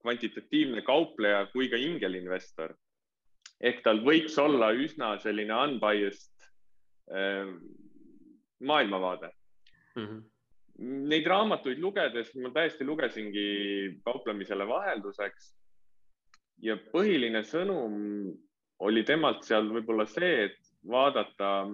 kvantitatiivne 0.00 0.80
kaupleja 0.86 1.44
kui 1.52 1.68
ka 1.68 1.76
ingelinvestor 1.76 2.72
ehk 3.60 3.82
tal 3.84 4.00
võiks 4.04 4.36
olla 4.40 4.72
üsna 4.76 5.12
selline 5.20 5.56
unbiased 5.66 6.48
äh, 7.12 7.52
maailmavaade 8.64 9.30
mm. 9.96 10.04
-hmm. 10.06 10.20
Neid 10.80 11.26
raamatuid 11.28 11.78
lugedes 11.78 12.30
ma 12.40 12.48
täiesti 12.54 12.86
lugesingi 12.88 14.00
kauplemisele 14.04 14.64
vahelduseks. 14.68 15.54
ja 16.62 16.76
põhiline 16.76 17.42
sõnum 17.44 17.98
oli 18.80 19.02
temalt 19.04 19.44
seal 19.44 19.68
võib-olla 19.68 20.06
see, 20.08 20.44
et 20.44 20.56
vaadata 20.88 21.68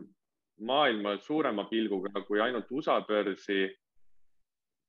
maailma 0.59 1.17
suurema 1.21 1.65
pilguga 1.69 2.23
kui 2.27 2.41
ainult 2.41 2.71
USA 2.71 3.01
börsi. 3.01 3.75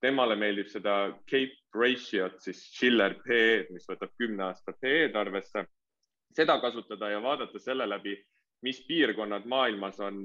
temale 0.01 0.35
meeldib 0.35 0.67
seda 0.69 1.09
Cape 1.25 1.57
ratio't, 1.73 2.37
siis 2.39 2.59
Schiller 2.75 3.15
PE-d, 3.23 3.71
mis 3.73 3.87
võtab 3.89 4.11
kümne 4.17 4.43
aasta 4.43 4.73
PE-d 4.77 5.15
arvesse 5.17 5.63
seda 6.37 6.59
kasutada 6.61 7.09
ja 7.09 7.21
vaadata 7.21 7.59
selle 7.59 7.87
läbi, 7.89 8.13
mis 8.61 8.83
piirkonnad 8.87 9.45
maailmas 9.49 9.99
on 9.99 10.19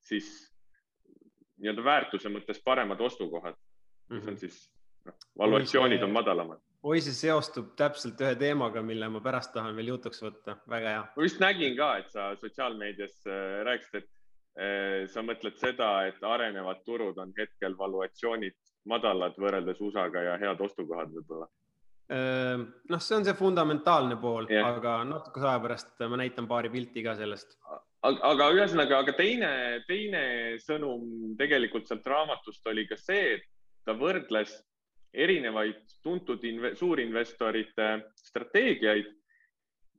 siis 0.00 0.26
nii-öelda 1.60 1.84
väärtuse 1.84 2.32
mõttes 2.32 2.58
paremad 2.64 3.00
ostukohad, 3.00 3.54
mis 4.10 4.26
on 4.26 4.34
mhm. 4.34 4.40
siis 4.40 4.58
noh, 5.06 5.16
valuatsioonid 5.38 6.02
on 6.02 6.14
madalamad. 6.14 6.62
oi, 6.82 7.00
see 7.04 7.14
seostub 7.14 7.74
täpselt 7.76 8.20
ühe 8.24 8.34
teemaga, 8.40 8.82
mille 8.82 9.08
ma 9.12 9.20
pärast 9.24 9.52
tahan 9.54 9.76
veel 9.76 9.92
jutuks 9.94 10.22
võtta, 10.24 10.56
väga 10.70 10.94
hea. 10.94 11.02
ma 11.16 11.26
just 11.26 11.42
nägin 11.42 11.76
ka, 11.76 11.90
et 12.00 12.10
sa 12.10 12.30
sotsiaalmeedias 12.40 13.20
äh, 13.28 13.60
rääkisid, 13.68 14.02
et 14.02 14.10
sa 15.10 15.22
mõtled 15.22 15.56
seda, 15.56 16.06
et 16.10 16.18
arenevad 16.26 16.80
turud 16.84 17.18
on 17.22 17.30
hetkel 17.36 17.76
valuatsioonid 17.78 18.56
madalad 18.90 19.38
võrreldes 19.38 19.78
USA-ga 19.80 20.24
ja 20.26 20.34
head 20.42 20.60
ostukohad 20.66 21.12
võib-olla 21.14 21.46
Ehm, 22.10 22.64
noh, 22.90 22.98
see 22.98 23.14
on 23.20 23.26
see 23.26 23.36
fundamentaalne 23.38 24.16
pool 24.18 24.48
yeah., 24.50 24.66
aga 24.66 24.96
natukese 25.06 25.46
aja 25.46 25.60
pärast 25.62 25.92
ma 26.10 26.18
näitan 26.18 26.48
paari 26.50 26.70
pilti 26.72 27.04
ka 27.06 27.14
sellest. 27.18 27.54
aga, 28.02 28.18
aga 28.32 28.48
ühesõnaga, 28.56 28.98
aga 29.04 29.14
teine, 29.14 29.50
teine 29.86 30.22
sõnum 30.64 31.36
tegelikult 31.38 31.86
sealt 31.86 32.08
raamatust 32.10 32.66
oli 32.72 32.88
ka 32.90 32.98
see, 32.98 33.36
et 33.36 33.46
ta 33.86 33.94
võrdles 33.94 34.56
erinevaid 35.14 35.78
tuntud 36.02 36.42
inve, 36.50 36.72
suurinvestorite 36.80 37.88
strateegiaid 38.18 39.14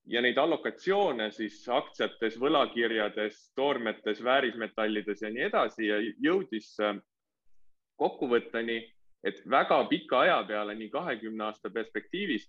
ja 0.06 0.22
neid 0.22 0.38
allokatsioone 0.38 1.32
siis 1.32 1.62
aktsiates, 1.70 2.40
võlakirjades, 2.40 3.52
toormetes, 3.56 4.24
väärismetallides 4.24 5.22
ja 5.22 5.30
nii 5.30 5.44
edasi 5.50 5.88
ja 5.88 6.00
jõudis 6.02 6.74
kokkuvõtteni 8.02 8.80
et 9.24 9.42
väga 9.50 9.84
pika 9.90 10.24
aja 10.26 10.40
peale, 10.48 10.76
nii 10.76 10.90
kahekümne 10.90 11.44
aasta 11.50 11.70
perspektiivis, 11.70 12.48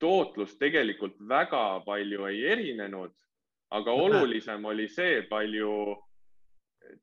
tootlus 0.00 0.56
tegelikult 0.58 1.18
väga 1.28 1.82
palju 1.86 2.24
ei 2.30 2.46
erinenud, 2.54 3.12
aga 3.70 3.92
olulisem 3.92 4.64
oli 4.64 4.88
see, 4.88 5.22
palju 5.28 5.72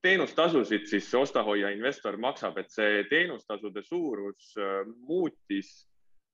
teenustasusid 0.01 0.89
siis 0.89 1.07
osta-hoia 1.15 1.71
investor 1.74 2.17
maksab, 2.17 2.57
et 2.57 2.71
see 2.74 3.03
teenustasude 3.09 3.83
suurus 3.86 4.51
äh, 4.57 4.83
muutis 5.07 5.71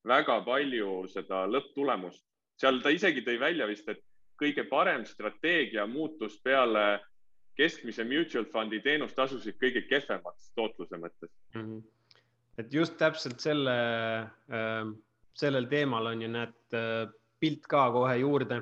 väga 0.08 0.40
palju 0.46 1.06
seda 1.12 1.46
lõpptulemust. 1.48 2.26
Seal 2.62 2.82
ta 2.84 2.94
isegi 2.94 3.24
tõi 3.26 3.40
välja 3.40 3.68
vist, 3.68 3.90
et 3.90 4.04
kõige 4.40 4.66
parem 4.70 5.06
strateegia 5.08 5.86
muutus 5.88 6.40
peale 6.44 7.02
keskmise 7.56 8.04
mutual 8.04 8.48
fund'i 8.52 8.82
teenustasusid 8.84 9.56
kõige 9.62 9.86
kehvemaks 9.88 10.52
tootluse 10.56 11.00
mõttes 11.00 11.32
mm. 11.56 11.62
-hmm 11.62 11.84
et 12.62 12.74
just 12.74 12.98
täpselt 13.00 13.44
selle, 13.44 13.76
ähm, 14.54 14.96
sellel 15.36 15.68
teemal 15.72 16.12
on 16.12 16.24
ju 16.24 16.32
näed 16.32 16.78
äh, 16.78 17.04
pilt 17.42 17.68
ka 17.72 17.88
kohe 17.96 18.16
juurde, 18.22 18.62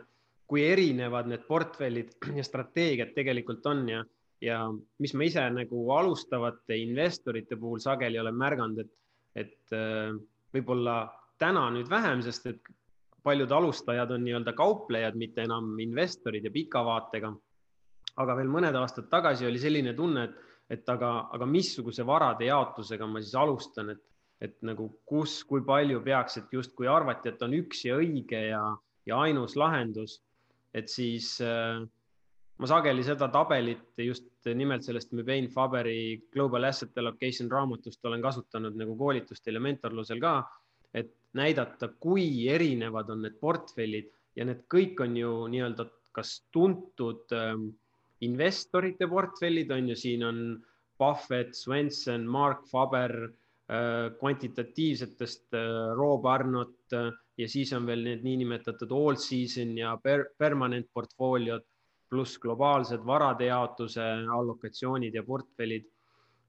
kui 0.49 0.65
erinevad 0.65 1.29
need 1.29 1.45
portfellid 1.47 2.13
ja 2.39 2.45
strateegiad 2.45 3.13
tegelikult 3.15 3.65
on 3.69 3.85
ja, 3.89 4.03
ja 4.41 4.59
mis 5.03 5.15
ma 5.17 5.29
ise 5.29 5.45
nagu 5.53 5.85
alustavate 5.97 6.77
investorite 6.81 7.57
puhul 7.59 7.81
sageli 7.83 8.21
olen 8.21 8.39
märganud, 8.39 8.83
et, 8.83 8.93
et 9.45 9.77
äh, 9.77 10.13
võib-olla 10.53 11.03
täna 11.41 11.67
nüüd 11.73 11.89
vähem, 11.91 12.21
sest 12.25 12.49
et 12.49 12.73
paljud 13.23 13.51
alustajad 13.51 14.11
on 14.11 14.23
nii-öelda 14.25 14.53
kauplejad, 14.57 15.15
mitte 15.15 15.45
enam 15.47 15.73
investorid 15.79 16.43
ja 16.43 16.51
pika 16.51 16.83
vaatega. 16.85 17.33
aga 18.15 18.35
veel 18.37 18.49
mõned 18.51 18.75
aastad 18.77 19.07
tagasi 19.09 19.45
oli 19.47 19.59
selline 19.59 19.93
tunne, 19.97 20.23
et 20.23 20.41
et 20.71 20.89
aga, 20.89 21.11
aga 21.35 21.47
missuguse 21.49 22.05
varade 22.07 22.47
jaotusega 22.47 23.07
ma 23.09 23.21
siis 23.21 23.35
alustan, 23.39 23.93
et, 23.93 24.03
et 24.41 24.55
nagu 24.65 24.87
kus, 25.09 25.41
kui 25.47 25.63
palju 25.65 26.01
peaks, 26.05 26.39
et 26.39 26.55
justkui 26.55 26.87
arvati, 26.89 27.33
et 27.33 27.41
on 27.45 27.55
üks 27.57 27.83
ja 27.87 27.97
õige 27.99 28.45
ja, 28.49 28.63
ja 29.09 29.19
ainus 29.27 29.57
lahendus. 29.59 30.21
et 30.73 30.89
siis 30.89 31.35
äh, 31.45 31.83
ma 32.57 32.67
sageli 32.69 33.03
seda 33.05 33.27
tabelit 33.29 33.99
just 34.01 34.47
nimelt 34.57 34.81
sellest 34.83 35.11
Mebain 35.13 35.45
Faberi 35.53 36.23
Global 36.33 36.65
Asset 36.65 36.97
Allocation 36.97 37.51
raamatust 37.51 38.05
olen 38.05 38.21
kasutanud 38.21 38.77
nagu 38.79 38.95
koolitustel 38.97 39.59
ja 39.59 39.61
mentorlusel 39.61 40.21
ka, 40.23 40.39
et 40.93 41.13
näidata, 41.37 41.89
kui 41.99 42.47
erinevad 42.49 43.09
on 43.09 43.23
need 43.25 43.39
portfellid 43.41 44.11
ja 44.35 44.45
need 44.45 44.65
kõik 44.71 45.01
on 45.05 45.17
ju 45.17 45.31
nii-öelda 45.53 45.87
kas 46.13 46.35
tuntud 46.53 47.31
ähm, 47.33 47.71
investorite 48.25 49.07
portfellid 49.09 49.71
on 49.73 49.89
ju, 49.91 49.97
siin 49.97 50.23
on 50.27 50.39
Buffett, 50.99 51.55
Swenson, 51.57 52.27
Mark 52.29 52.67
Faber 52.69 53.15
äh, 53.25 54.13
kvantitatiivsetest 54.19 55.57
äh, 55.57 55.93
Rob 55.97 56.25
Arnott 56.29 56.93
äh, 56.93 57.09
ja 57.37 57.49
siis 57.49 57.73
on 57.73 57.87
veel 57.89 58.05
need 58.05 58.23
niinimetatud 58.25 58.91
all 58.93 59.17
season 59.17 59.73
ja 59.77 59.95
per 59.97 60.27
permanent 60.37 60.89
portfooliod 60.93 61.65
pluss 62.13 62.37
globaalsed 62.37 63.01
varade 63.05 63.49
jaotuse 63.49 64.03
allokatsioonid 64.37 65.15
ja 65.17 65.23
portfellid. 65.25 65.87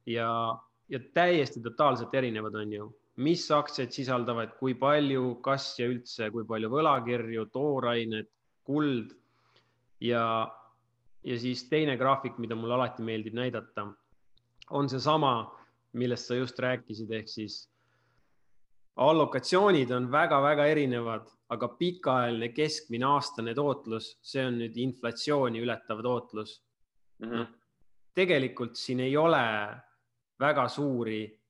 Ja, 0.06 0.28
ja 0.92 0.98
täiesti 1.16 1.62
totaalselt 1.64 2.12
erinevad 2.14 2.58
on 2.60 2.72
ju, 2.72 2.90
mis 3.16 3.44
aktsiaid 3.50 3.92
sisaldavad, 3.94 4.56
kui 4.58 4.74
palju, 4.74 5.36
kas 5.44 5.74
ja 5.78 5.86
üldse, 5.90 6.30
kui 6.34 6.46
palju 6.48 6.70
võlakirju, 6.72 7.46
toorainet, 7.54 8.30
kuld 8.66 9.14
ja 10.00 10.24
ja 11.24 11.36
siis 11.40 11.64
teine 11.68 11.96
graafik, 11.96 12.36
mida 12.38 12.56
mulle 12.56 12.74
alati 12.76 13.02
meeldib 13.02 13.36
näidata, 13.36 13.86
on 14.76 14.88
seesama, 14.92 15.46
millest 15.96 16.28
sa 16.28 16.36
just 16.36 16.58
rääkisid, 16.60 17.10
ehk 17.16 17.30
siis 17.30 17.62
allokatsioonid 19.00 19.90
on 19.96 20.10
väga-väga 20.12 20.66
erinevad, 20.70 21.30
aga 21.50 21.68
pikaajaline 21.78 22.50
keskmine 22.54 23.06
aastane 23.08 23.54
tootlus, 23.54 24.14
see 24.22 24.44
on 24.44 24.60
nüüd 24.62 24.76
inflatsiooni 24.80 25.62
ületav 25.64 26.02
tootlus 26.02 26.60
mm. 27.18 27.28
-hmm. 27.28 27.38
No, 27.38 27.46
tegelikult 28.14 28.76
siin 28.76 29.00
ei 29.00 29.16
ole 29.16 29.42
väga 30.40 30.68
suuri 30.68 31.40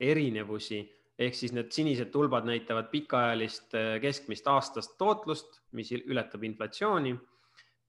erinevusi, 0.00 0.80
ehk 1.18 1.34
siis 1.34 1.54
need 1.56 1.70
sinised 1.72 2.10
tulbad 2.12 2.44
näitavad 2.48 2.90
pikaajalist 2.92 3.74
eh, 3.74 3.94
keskmist 4.02 4.48
aastast 4.52 4.96
tootlust, 4.98 5.62
mis 5.72 5.92
ületab 5.96 6.44
inflatsiooni. 6.44 7.14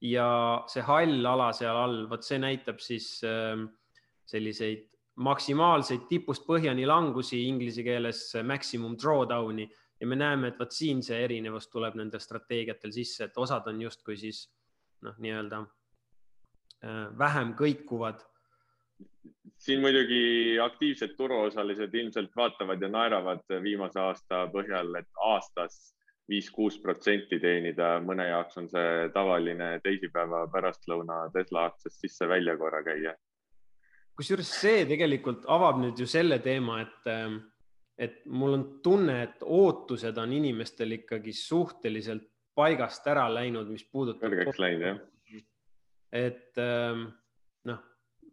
Ja 0.07 0.27
see 0.69 0.83
hall 0.85 1.25
ala 1.25 1.49
seal 1.57 1.75
all, 1.75 2.03
vot 2.09 2.23
see 2.23 2.37
näitab 2.37 2.79
siis 2.83 3.17
äh, 3.25 3.57
selliseid 4.29 4.85
maksimaalseid 5.17 6.05
tipust 6.09 6.45
põhjani 6.45 6.85
langusi 6.85 7.41
inglise 7.47 7.83
keeles 7.83 8.21
maximum 8.45 8.93
drawdown'i. 9.01 9.65
Ja 9.97 10.07
me 10.07 10.15
näeme, 10.15 10.51
et 10.51 10.59
vot 10.61 10.71
siin 10.71 11.01
see 11.01 11.17
erinevus 11.25 11.71
tuleb 11.73 11.95
nendel 11.97 12.21
strateegiatel 12.21 12.93
sisse, 12.93 13.25
et 13.25 13.37
osad 13.41 13.65
on 13.71 13.81
justkui 13.81 14.17
siis 14.21 14.43
noh, 15.01 15.15
nii-öelda 15.17 15.63
äh, 15.65 17.07
vähem 17.17 17.55
kõikuvad 17.57 18.21
siin 19.57 19.81
muidugi 19.81 20.59
aktiivsed 20.63 21.15
turuosalised 21.17 21.93
ilmselt 21.93 22.35
vaatavad 22.35 22.81
ja 22.81 22.89
naeravad 22.89 23.43
viimase 23.63 23.99
aasta 23.99 24.45
põhjal, 24.53 24.93
et 24.99 25.09
aastas 25.33 25.97
viis-kuus 26.29 26.79
protsenti 26.83 27.39
teenida, 27.39 27.97
mõne 28.03 28.27
jaoks 28.27 28.59
on 28.59 28.67
see 28.71 29.09
tavaline 29.15 29.77
teisipäeva 29.83 30.43
pärastlõuna 30.51 31.27
Tesla 31.33 31.67
aktsiast 31.69 32.03
sisse-välja 32.03 32.57
korra 32.59 32.83
käia. 32.83 33.15
kusjuures 34.17 34.49
see 34.61 34.85
tegelikult 34.89 35.45
avab 35.47 35.79
nüüd 35.83 35.99
ju 35.99 36.07
selle 36.09 36.39
teema, 36.43 36.81
et, 36.81 37.11
et 37.97 38.25
mul 38.25 38.57
on 38.57 38.65
tunne, 38.83 39.21
et 39.23 39.45
ootused 39.45 40.17
on 40.17 40.33
inimestel 40.33 40.97
ikkagi 40.97 41.33
suhteliselt 41.33 42.27
paigast 42.55 43.07
ära 43.07 43.27
läinud, 43.33 43.69
mis 43.69 43.85
puudutab. 43.85 44.27
kõrgeks 44.27 44.59
läinud 44.59 44.87
jah. 44.87 44.99
et 46.11 46.59
noh, 46.59 47.13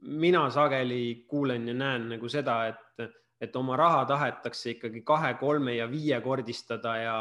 mina 0.05 0.51
sageli 0.51 1.25
kuulen 1.29 1.69
ja 1.69 1.75
näen 1.75 2.09
nagu 2.09 2.29
seda, 2.29 2.59
et, 2.69 3.11
et 3.41 3.57
oma 3.57 3.77
raha 3.77 4.05
tahetakse 4.09 4.77
ikkagi 4.77 5.03
kahe, 5.07 5.35
kolme 5.41 5.77
ja 5.77 5.91
viiekordistada 5.91 6.97
ja 7.03 7.19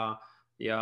ja 0.60 0.80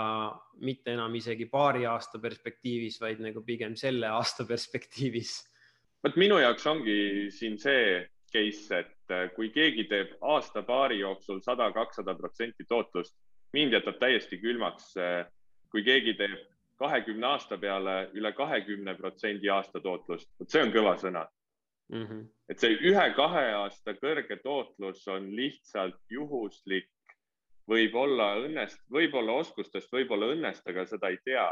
mitte 0.61 0.93
enam 0.93 1.13
isegi 1.15 1.45
paari 1.49 1.85
aasta 1.87 2.19
perspektiivis, 2.19 2.99
vaid 3.01 3.21
nagu 3.23 3.41
pigem 3.45 3.75
selle 3.79 4.09
aasta 4.11 4.45
perspektiivis. 4.45 5.31
vot 6.03 6.15
minu 6.17 6.37
jaoks 6.37 6.67
ongi 6.67 7.29
siin 7.31 7.57
see 7.57 8.07
case, 8.33 8.79
et 8.79 9.13
äh, 9.13 9.29
kui 9.35 9.49
keegi 9.49 9.85
teeb 9.89 10.15
aasta-paari 10.21 10.99
jooksul 10.99 11.41
sada, 11.41 11.71
kakssada 11.71 12.15
protsenti 12.15 12.65
tootlust, 12.67 13.15
mind 13.53 13.73
jätab 13.73 13.99
täiesti 13.99 14.39
külmaks. 14.41 14.95
Äh, 14.97 15.25
kui 15.71 15.83
keegi 15.83 16.13
teeb 16.19 16.39
kahekümne 16.81 17.27
aasta 17.27 17.57
peale 17.57 18.09
üle 18.17 18.31
kahekümne 18.35 18.95
protsendi 18.97 19.49
aasta 19.49 19.79
tootlust, 19.79 20.29
vot 20.39 20.49
see 20.49 20.63
on 20.63 20.73
kõva 20.73 20.97
sõna 20.99 21.25
mm. 21.91 22.05
-hmm. 22.05 22.25
et 22.49 22.59
see 22.59 22.77
ühe-kahe 22.89 23.45
aasta 23.59 23.93
kõrge 23.99 24.37
tootlus 24.43 25.07
on 25.11 25.29
lihtsalt 25.35 25.99
juhuslik 26.09 26.89
võib-olla 27.69 28.33
õnnest, 28.45 28.81
võib-olla 28.91 29.37
oskustest, 29.43 29.91
võib-olla 29.93 30.31
õnnest, 30.35 30.65
aga 30.67 30.85
seda 30.85 31.11
ei 31.11 31.19
tea. 31.25 31.49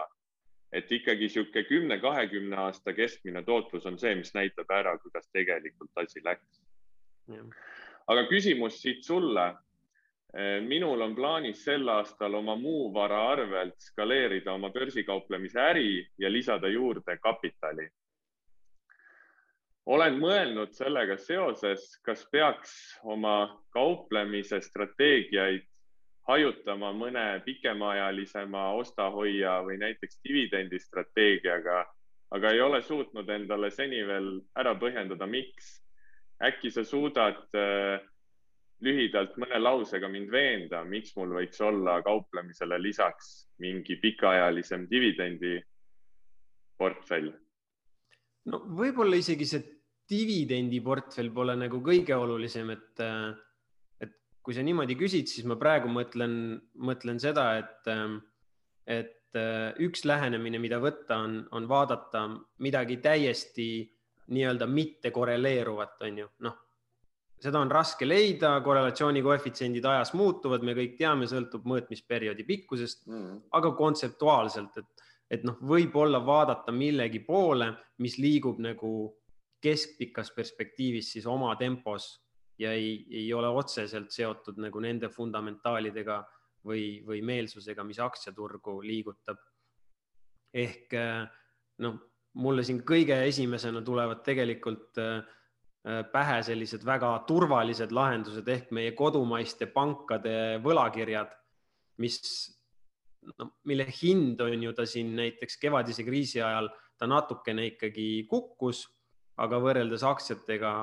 et 0.72 0.92
ikkagi 0.92 1.26
niisugune 1.26 1.64
kümne, 1.66 1.96
kahekümne 1.98 2.56
aasta 2.56 2.94
keskmine 2.94 3.42
tootlus 3.44 3.86
on 3.90 3.96
see, 3.98 4.12
mis 4.16 4.30
näitab 4.36 4.70
ära, 4.70 4.98
kuidas 5.02 5.26
tegelikult 5.34 5.90
asi 5.98 6.22
läks. 6.24 6.62
aga 8.08 8.28
küsimus 8.30 8.82
siit 8.82 9.04
sulle. 9.04 9.56
Minul 10.62 11.02
on 11.02 11.16
plaanis 11.16 11.64
sel 11.66 11.90
aastal 11.90 12.36
oma 12.38 12.56
muu 12.56 12.94
vara 12.94 13.32
arvelt 13.32 13.80
skaleerida 13.82 14.54
oma 14.54 14.70
börsikauplemise 14.70 15.60
äri 15.60 16.08
ja 16.18 16.30
lisada 16.32 16.68
juurde 16.68 17.18
kapitali 17.18 17.90
olen 19.90 20.20
mõelnud 20.22 20.76
sellega 20.78 21.16
seoses, 21.18 21.98
kas 22.06 22.22
peaks 22.32 22.72
oma 23.10 23.50
kauplemise 23.74 24.62
strateegiaid 24.62 25.66
hajutama 26.30 26.92
mõne 26.94 27.42
pikemaajalisema 27.46 28.68
osta-hoia 28.78 29.56
või 29.66 29.78
näiteks 29.82 30.20
dividendistrateegiaga, 30.28 31.80
aga 32.38 32.52
ei 32.54 32.62
ole 32.62 32.82
suutnud 32.86 33.30
endale 33.34 33.72
seni 33.74 34.04
veel 34.06 34.30
ära 34.56 34.76
põhjendada, 34.78 35.26
miks. 35.26 35.82
äkki 36.40 36.72
sa 36.72 36.86
suudad 36.88 37.36
äh, 37.58 38.00
lühidalt 38.80 39.36
mõne 39.42 39.60
lausega 39.60 40.08
mind 40.08 40.32
veenda, 40.32 40.84
miks 40.86 41.16
mul 41.18 41.30
võiks 41.40 41.62
olla 41.66 42.02
kauplemisele 42.06 42.82
lisaks 42.82 43.48
mingi 43.58 43.96
pikaajalisem 43.96 44.88
dividendiportfell? 44.92 47.34
no 48.46 48.60
võib-olla 48.78 49.16
isegi 49.18 49.46
see 49.46 49.79
dividendiportfell 50.10 51.32
pole 51.34 51.56
nagu 51.60 51.82
kõige 51.86 52.16
olulisem, 52.18 52.74
et 52.74 53.04
äh, 53.06 54.10
kui 54.44 54.56
sa 54.56 54.64
niimoodi 54.66 54.98
küsid, 54.98 55.30
siis 55.30 55.46
ma 55.50 55.60
praegu 55.60 55.92
mõtlen, 55.94 56.34
mõtlen 56.82 57.20
seda, 57.22 57.52
et, 57.62 57.90
et 58.90 59.38
äh, 59.38 59.84
üks 59.86 60.06
lähenemine, 60.10 60.62
mida 60.62 60.80
võtta, 60.82 61.20
on, 61.26 61.44
on 61.54 61.68
vaadata 61.70 62.26
midagi 62.66 62.98
täiesti 63.04 63.70
nii-öelda 64.30 64.66
mitte 64.70 65.12
korreleeruvat, 65.14 66.02
on 66.06 66.24
ju, 66.24 66.32
noh 66.46 66.58
seda 67.40 67.62
on 67.64 67.72
raske 67.72 68.08
leida, 68.08 68.58
korrelatsiooni 68.64 69.22
koefitsiendid 69.24 69.86
ajas 69.88 70.12
muutuvad, 70.18 70.64
me 70.66 70.76
kõik 70.78 70.98
teame, 71.00 71.28
sõltub 71.30 71.68
mõõtmisperioodi 71.70 72.46
pikkusest 72.48 73.06
mm., 73.08 73.38
aga 73.56 73.72
kontseptuaalselt, 73.80 74.82
et, 74.82 75.06
et 75.38 75.46
noh, 75.48 75.56
võib-olla 75.72 76.20
vaadata 76.26 76.74
millegi 76.76 77.22
poole, 77.24 77.72
mis 78.04 78.18
liigub 78.20 78.60
nagu 78.64 78.92
keskpikas 79.62 80.32
perspektiivis 80.36 81.12
siis 81.14 81.26
oma 81.28 81.56
tempos 81.60 82.12
ja 82.60 82.74
ei, 82.76 83.06
ei 83.12 83.34
ole 83.34 83.48
otseselt 83.48 84.12
seotud 84.12 84.60
nagu 84.60 84.82
nende 84.84 85.10
fundamentaalidega 85.10 86.20
või, 86.66 87.00
või 87.08 87.22
meelsusega, 87.24 87.84
mis 87.88 88.00
aktsiaturgu 88.04 88.80
liigutab. 88.84 89.40
ehk 90.54 90.94
äh, 90.98 91.28
noh, 91.86 92.00
mulle 92.42 92.64
siin 92.66 92.82
kõige 92.86 93.16
esimesena 93.28 93.82
tulevad 93.86 94.24
tegelikult 94.26 94.98
äh, 94.98 95.20
äh, 95.88 96.04
pähe 96.12 96.40
sellised 96.44 96.86
väga 96.86 97.12
turvalised 97.28 97.92
lahendused 97.96 98.48
ehk 98.48 98.72
meie 98.76 98.92
kodumaiste 98.98 99.70
pankade 99.74 100.60
võlakirjad, 100.64 101.32
mis 102.02 102.20
no, 103.38 103.52
mille 103.70 103.88
hind 104.02 104.42
on 104.42 104.64
ju 104.64 104.74
ta 104.74 104.86
siin 104.90 105.16
näiteks 105.16 105.60
kevadise 105.62 106.04
kriisi 106.04 106.42
ajal, 106.42 106.70
ta 106.98 107.08
natukene 107.08 107.70
ikkagi 107.74 108.26
kukkus, 108.30 108.84
aga 109.40 109.60
võrreldes 109.64 110.04
aktsiatega 110.08 110.74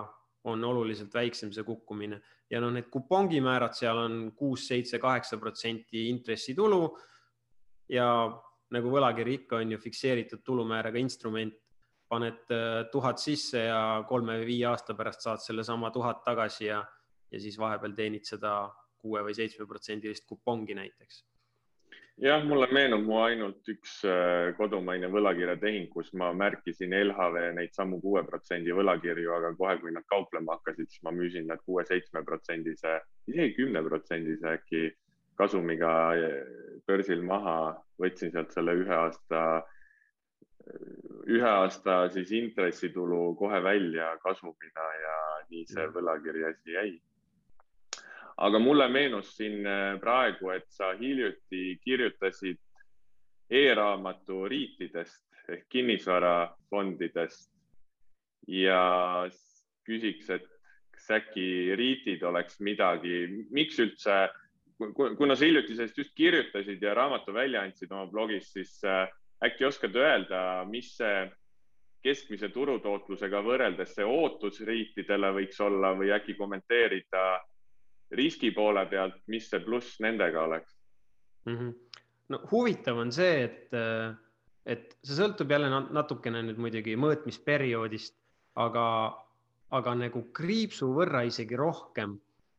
on 0.47 0.64
oluliselt 0.64 1.14
väiksem 1.14 1.53
see 1.53 1.64
kukkumine. 1.66 2.21
Ja 2.51 2.61
noh, 2.62 2.71
need 2.75 2.88
kupongimäärad 2.92 3.75
seal 3.75 3.99
on 3.99 4.16
kuus, 4.38 4.69
seitse, 4.71 5.01
kaheksa 5.03 5.38
protsenti 5.42 6.09
intressitulu. 6.12 6.97
ja 7.88 8.07
nagu 8.75 8.90
võlakiri 8.90 9.37
ikka 9.40 9.61
on 9.62 9.77
ju 9.77 9.79
fikseeritud 9.79 10.42
tulumääraga 10.42 10.99
instrument, 10.99 11.55
paned 12.11 12.51
äh, 12.55 12.81
tuhat 12.90 13.23
sisse 13.23 13.62
ja 13.66 14.03
kolme 14.09 14.40
või 14.40 14.49
viie 14.49 14.66
aasta 14.71 14.95
pärast 14.95 15.23
saad 15.23 15.42
sellesama 15.42 15.90
tuhat 15.95 16.25
tagasi 16.25 16.66
ja, 16.66 16.81
ja 17.31 17.40
siis 17.42 17.59
vahepeal 17.59 17.95
teenid 17.95 18.27
seda 18.27 18.59
kuue 18.99 19.23
või 19.27 19.35
seitsme 19.35 19.66
protsendilist 19.71 20.27
kupongi 20.27 20.75
näiteks 20.75 21.23
jah, 22.22 22.44
mulle 22.44 22.66
meenub 22.72 23.05
mu 23.05 23.18
ainult 23.20 23.68
üks 23.68 23.98
äh, 24.09 24.52
kodumaine 24.57 25.09
võlakirjatehing, 25.12 25.88
kus 25.92 26.12
ma 26.16 26.31
märkisin 26.37 26.94
LHV 26.96 27.50
neid 27.59 27.74
samu 27.76 28.00
kuue 28.00 28.22
protsendi 28.29 28.72
võlakirju, 28.76 29.33
aga 29.37 29.52
kohe, 29.59 29.76
kui 29.83 29.92
nad 29.92 30.07
kauplema 30.12 30.57
hakkasid, 30.57 30.88
siis 30.90 31.05
ma 31.05 31.12
müüsin 31.16 31.48
nad 31.50 31.61
kuue-seitsme 31.68 32.24
protsendise, 32.24 33.00
isegi 33.29 33.57
kümne 33.59 33.83
protsendise 33.85 34.55
äkki 34.57 34.85
kasumiga 35.37 35.92
äh, 36.16 36.38
börsil 36.88 37.24
maha, 37.26 37.74
võtsin 38.00 38.33
sealt 38.33 38.55
selle 38.57 38.79
ühe 38.81 38.96
aasta, 38.96 39.42
ühe 41.31 41.46
aasta 41.46 42.07
siis 42.14 42.33
intressitulu 42.35 43.37
kohe 43.38 43.61
välja 43.62 44.09
kasumina 44.24 44.87
ja 45.02 45.18
nii 45.52 45.68
see 45.70 45.85
võlakiri 45.94 46.48
asi 46.48 46.74
jäi 46.74 46.94
aga 48.37 48.59
mulle 48.61 48.88
meenus 48.92 49.33
siin 49.37 49.66
äh, 49.66 49.96
praegu, 50.01 50.51
et 50.53 50.66
sa 50.68 50.92
hiljuti 50.99 51.79
kirjutasid 51.85 52.61
e-raamatu 53.51 54.44
riitidest 54.51 55.22
ehk 55.49 55.68
kinnisvarafondidest. 55.70 57.53
Ja 58.46 59.27
küsiks, 59.87 60.29
et 60.31 60.46
kas 60.94 61.09
äkki 61.18 61.75
riitid 61.79 62.22
oleks 62.27 62.61
midagi, 62.62 63.46
miks 63.55 63.79
üldse, 63.83 64.27
kuna 64.96 65.35
sa 65.35 65.46
hiljuti 65.46 65.75
sellest 65.75 65.99
just 65.99 66.14
kirjutasid 66.18 66.83
ja 66.83 66.94
raamatu 66.94 67.35
välja 67.35 67.64
andsid 67.64 67.90
oma 67.90 68.07
blogis, 68.11 68.53
siis 68.53 68.77
äh, 68.85 69.09
äkki 69.44 69.66
oskad 69.66 69.96
öelda, 69.96 70.64
mis 70.70 70.92
see 70.99 71.27
keskmise 72.07 72.53
turutootlusega 72.55 73.40
võrreldes 73.42 73.96
see 73.96 74.07
ootus 74.07 74.61
riitidele 74.66 75.33
võiks 75.40 75.59
olla 75.64 75.90
või 75.99 76.12
äkki 76.14 76.37
kommenteerida 76.38 77.25
riski 78.11 78.53
poole 78.55 78.87
pealt, 78.90 79.19
mis 79.33 79.49
see 79.51 79.61
pluss 79.64 80.01
nendega 80.01 80.45
oleks 80.47 80.77
mm? 81.47 81.57
-hmm. 81.57 81.73
no 82.29 82.40
huvitav 82.51 82.99
on 82.99 83.12
see, 83.12 83.45
et, 83.45 83.75
et 84.66 84.99
see 85.03 85.19
sõltub 85.19 85.51
jälle 85.51 85.71
natukene 85.71 86.42
nüüd 86.42 86.61
muidugi 86.62 86.97
mõõtmisperioodist, 86.97 88.14
aga, 88.55 88.87
aga 89.71 89.95
nagu 89.95 90.23
kriipsu 90.33 90.92
võrra 90.95 91.25
isegi 91.27 91.57
rohkem 91.57 92.16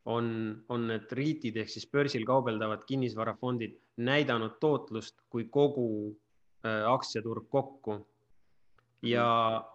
on, 0.07 0.27
on 0.69 0.87
need 0.87 1.11
REIT-id 1.11 1.57
ehk 1.59 1.71
siis 1.71 1.87
börsil 1.91 2.25
kaubeldavad 2.27 2.85
kinnisvarafondid 2.87 3.75
näidanud 3.97 4.55
tootlust 4.63 5.17
kui 5.29 5.47
kogu 5.51 5.87
äh, 6.63 6.85
aktsiaturg 6.87 7.49
kokku. 7.49 7.99
ja, 9.01 9.27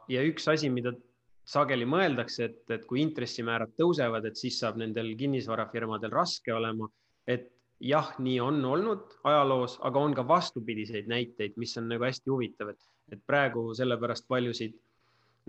ja 0.08 0.22
üks 0.26 0.48
asi, 0.48 0.70
mida 0.70 0.94
sageli 1.44 1.86
mõeldakse, 1.88 2.44
et, 2.50 2.62
et 2.70 2.84
kui 2.86 3.02
intressimäärad 3.02 3.74
tõusevad, 3.78 4.26
et 4.28 4.38
siis 4.38 4.58
saab 4.62 4.78
nendel 4.80 5.12
kinnisvarafirmadel 5.18 6.12
raske 6.14 6.54
olema. 6.54 6.88
et 7.26 7.50
jah, 7.82 8.12
nii 8.22 8.38
on 8.42 8.62
olnud 8.64 9.16
ajaloos, 9.26 9.76
aga 9.86 10.00
on 10.00 10.14
ka 10.14 10.24
vastupidiseid 10.26 11.08
näiteid, 11.10 11.56
mis 11.58 11.74
on 11.78 11.88
nagu 11.90 12.06
hästi 12.06 12.30
huvitav, 12.30 12.72
et, 12.74 12.88
et 13.12 13.22
praegu 13.26 13.72
sellepärast 13.74 14.26
paljusid 14.30 14.76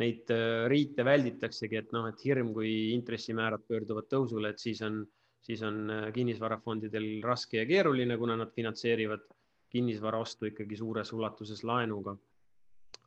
neid 0.02 0.32
äh, 0.34 0.66
riite 0.72 1.06
välditaksegi, 1.06 1.78
et 1.84 1.92
noh, 1.94 2.08
et 2.10 2.22
hirm, 2.26 2.50
kui 2.56 2.94
intressimäärad 2.96 3.66
pöörduvad 3.70 4.10
tõusule, 4.10 4.50
et 4.54 4.62
siis 4.62 4.82
on, 4.86 5.04
siis 5.46 5.62
on 5.66 5.84
äh, 5.94 6.08
kinnisvarafondidel 6.16 7.08
raske 7.26 7.62
ja 7.62 7.68
keeruline, 7.70 8.18
kuna 8.18 8.38
nad 8.40 8.54
finantseerivad 8.56 9.28
kinnisvara 9.74 10.22
ostu 10.22 10.50
ikkagi 10.50 10.78
suures 10.78 11.14
ulatuses 11.14 11.64
laenuga. 11.66 12.16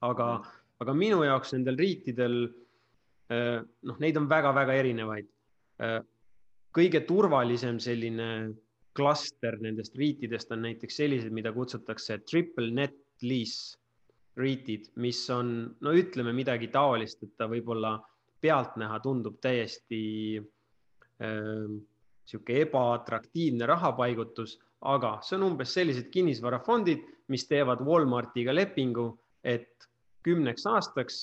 aga, 0.07 0.27
aga 0.83 0.95
minu 0.95 1.23
jaoks 1.25 1.55
nendel 1.55 1.79
riitidel 1.79 2.35
noh, 3.31 3.97
neid 3.99 4.17
on 4.21 4.29
väga-väga 4.31 4.77
erinevaid. 4.83 5.29
kõige 6.77 7.01
turvalisem 7.09 7.81
selline 7.81 8.29
klaster 8.97 9.59
nendest 9.61 9.97
riitidest 9.97 10.53
on 10.53 10.63
näiteks 10.65 10.97
sellised, 11.03 11.33
mida 11.33 11.53
kutsutakse 11.53 12.21
triple 12.29 12.71
net 12.73 12.97
lease 13.23 13.77
REIT-id, 14.37 14.91
mis 15.01 15.23
on, 15.33 15.53
no 15.81 15.93
ütleme 15.97 16.35
midagi 16.37 16.69
taolist, 16.73 17.23
et 17.25 17.33
ta 17.41 17.49
võib-olla 17.49 17.95
pealtnäha 18.45 18.99
tundub 19.01 19.39
täiesti 19.41 20.01
äh, 20.37 21.77
sihuke 22.27 22.61
ebaatraktiivne 22.67 23.69
rahapaigutus, 23.69 24.59
aga 24.93 25.17
see 25.25 25.39
on 25.39 25.47
umbes 25.53 25.73
sellised 25.77 26.11
kinnisvarafondid, 26.13 27.05
mis 27.33 27.47
teevad 27.49 27.81
Walmartiga 27.87 28.53
lepingu, 28.55 29.09
et 29.41 29.89
kümneks 30.27 30.67
aastaks 30.69 31.21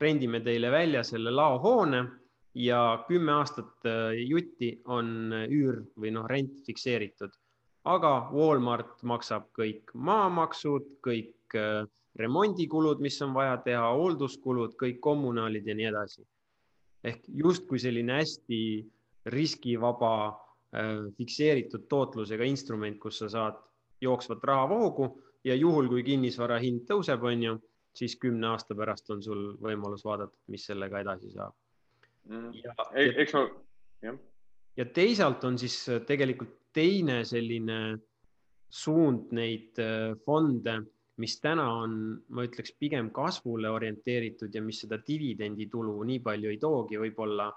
rendime 0.00 0.40
teile 0.40 0.70
välja 0.70 1.02
selle 1.04 1.30
laohoone 1.30 2.04
ja 2.54 3.04
kümme 3.08 3.32
aastat 3.32 3.86
äh, 3.86 4.16
jutti 4.26 4.72
on 4.86 5.34
üür 5.48 5.82
või 5.98 6.12
noh, 6.14 6.26
rent 6.26 6.64
fikseeritud. 6.66 7.30
aga 7.88 8.30
Walmart 8.32 9.02
maksab 9.02 9.46
kõik 9.56 9.92
maamaksud, 9.94 10.98
kõik 11.04 11.56
äh, 11.56 11.86
remondikulud, 12.18 13.00
mis 13.00 13.20
on 13.22 13.32
vaja 13.34 13.56
teha, 13.64 13.86
hoolduskulud, 13.94 14.74
kõik 14.80 15.00
kommunaalid 15.00 15.66
ja 15.66 15.74
nii 15.74 15.88
edasi. 15.92 16.26
ehk 17.04 17.22
justkui 17.28 17.78
selline 17.78 18.18
hästi 18.18 18.60
riskivaba 19.26 20.14
äh, 20.28 21.06
fikseeritud 21.16 21.86
tootlusega 21.88 22.44
instrument, 22.44 22.98
kus 22.98 23.18
sa 23.18 23.28
saad 23.28 23.60
jooksvat 24.00 24.44
rahavoogu 24.44 25.08
ja 25.44 25.54
juhul, 25.54 25.88
kui 25.88 26.02
kinnisvara 26.02 26.58
hind 26.58 26.86
tõuseb, 26.90 27.22
on 27.22 27.42
ju, 27.42 27.58
siis 27.96 28.16
kümne 28.20 28.52
aasta 28.52 28.76
pärast 28.78 29.10
on 29.10 29.22
sul 29.22 29.54
võimalus 29.62 30.04
vaadata, 30.06 30.36
mis 30.52 30.66
sellega 30.70 31.00
edasi 31.04 31.32
saab 31.34 31.54
mm.. 32.28 32.52
E-, 32.94 33.14
eks 33.24 33.34
ma, 33.36 33.46
jah. 34.02 34.20
ja 34.76 34.86
teisalt 34.94 35.44
on 35.48 35.58
siis 35.58 35.80
tegelikult 36.06 36.54
teine 36.76 37.22
selline 37.26 37.98
suund 38.68 39.32
neid 39.34 39.80
äh, 39.80 40.14
fonde 40.26 40.80
mis 41.18 41.38
täna 41.42 41.66
on, 41.82 41.94
ma 42.34 42.44
ütleks, 42.46 42.72
pigem 42.78 43.10
kasvule 43.14 43.70
orienteeritud 43.74 44.54
ja 44.54 44.62
mis 44.62 44.84
seda 44.84 45.00
dividenditulu 45.02 45.96
nii 46.06 46.20
palju 46.22 46.52
ei 46.52 46.60
toogi, 46.62 46.98
võib-olla 47.02 47.48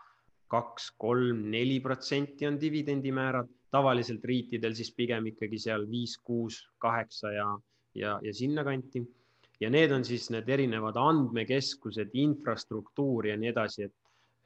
kaks, 0.51 0.89
kolm, 0.99 1.45
neli 1.53 1.77
protsenti 1.83 2.47
on 2.49 2.57
dividendimäärad, 2.59 3.49
tavaliselt 3.71 4.25
riitidel 4.27 4.73
siis 4.75 4.91
pigem 4.97 5.29
ikkagi 5.31 5.59
seal 5.61 5.85
viis, 5.89 6.17
kuus, 6.25 6.59
kaheksa 6.83 7.31
ja, 7.35 7.47
ja, 7.95 8.17
ja 8.25 8.33
sinnakanti. 8.35 9.05
Ja 9.61 9.69
need 9.69 9.91
on 9.93 10.05
siis 10.05 10.29
need 10.33 10.49
erinevad 10.49 10.97
andmekeskused, 10.97 12.15
infrastruktuur 12.17 13.29
ja 13.29 13.37
nii 13.37 13.51
edasi, 13.51 13.87
et, 13.87 13.97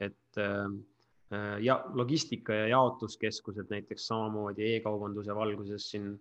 et 0.10 0.42
äh, 0.42 1.60
ja 1.64 1.80
logistika 1.94 2.54
ja 2.54 2.68
jaotuskeskused 2.76 3.72
näiteks 3.72 4.08
samamoodi 4.12 4.76
e-kaubanduse 4.76 5.36
valguses 5.36 5.90
siin, 5.92 6.12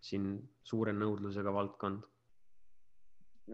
siin 0.00 0.32
suure 0.64 0.96
nõudlusega 0.96 1.52
valdkond 1.54 2.08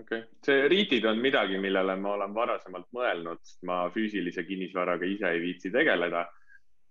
okei 0.00 0.18
okay., 0.18 0.38
see 0.44 0.68
riidid 0.68 1.04
on 1.08 1.20
midagi, 1.22 1.58
millele 1.60 1.96
ma 2.00 2.14
olen 2.16 2.34
varasemalt 2.34 2.88
mõelnud, 2.96 3.40
sest 3.44 3.62
ma 3.68 3.86
füüsilise 3.94 4.44
kinnisvaraga 4.46 5.08
ise 5.08 5.30
ei 5.32 5.40
viitsi 5.42 5.72
tegeleda. 5.72 6.26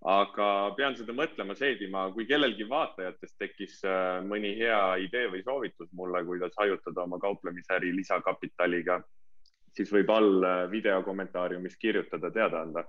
Aga 0.04 0.48
pean 0.76 0.96
seda 0.96 1.14
mõtlema 1.16 1.56
seedima, 1.56 2.06
kui 2.14 2.26
kellelgi 2.28 2.66
vaatajatest 2.68 3.36
tekkis 3.40 3.78
äh, 3.88 4.20
mõni 4.26 4.52
hea 4.58 4.80
idee 5.06 5.26
või 5.32 5.42
soovitus 5.44 5.88
mulle, 5.96 6.22
kuidas 6.26 6.54
hajutada 6.60 7.06
oma 7.06 7.18
kauplemisäri 7.22 7.94
lisakapitaliga, 7.96 9.00
siis 9.76 9.90
võib 9.92 10.12
all 10.12 10.44
äh, 10.44 10.62
video 10.70 11.02
kommentaariumis 11.06 11.78
kirjutada, 11.80 12.30
teada 12.30 12.62
anda, 12.66 12.84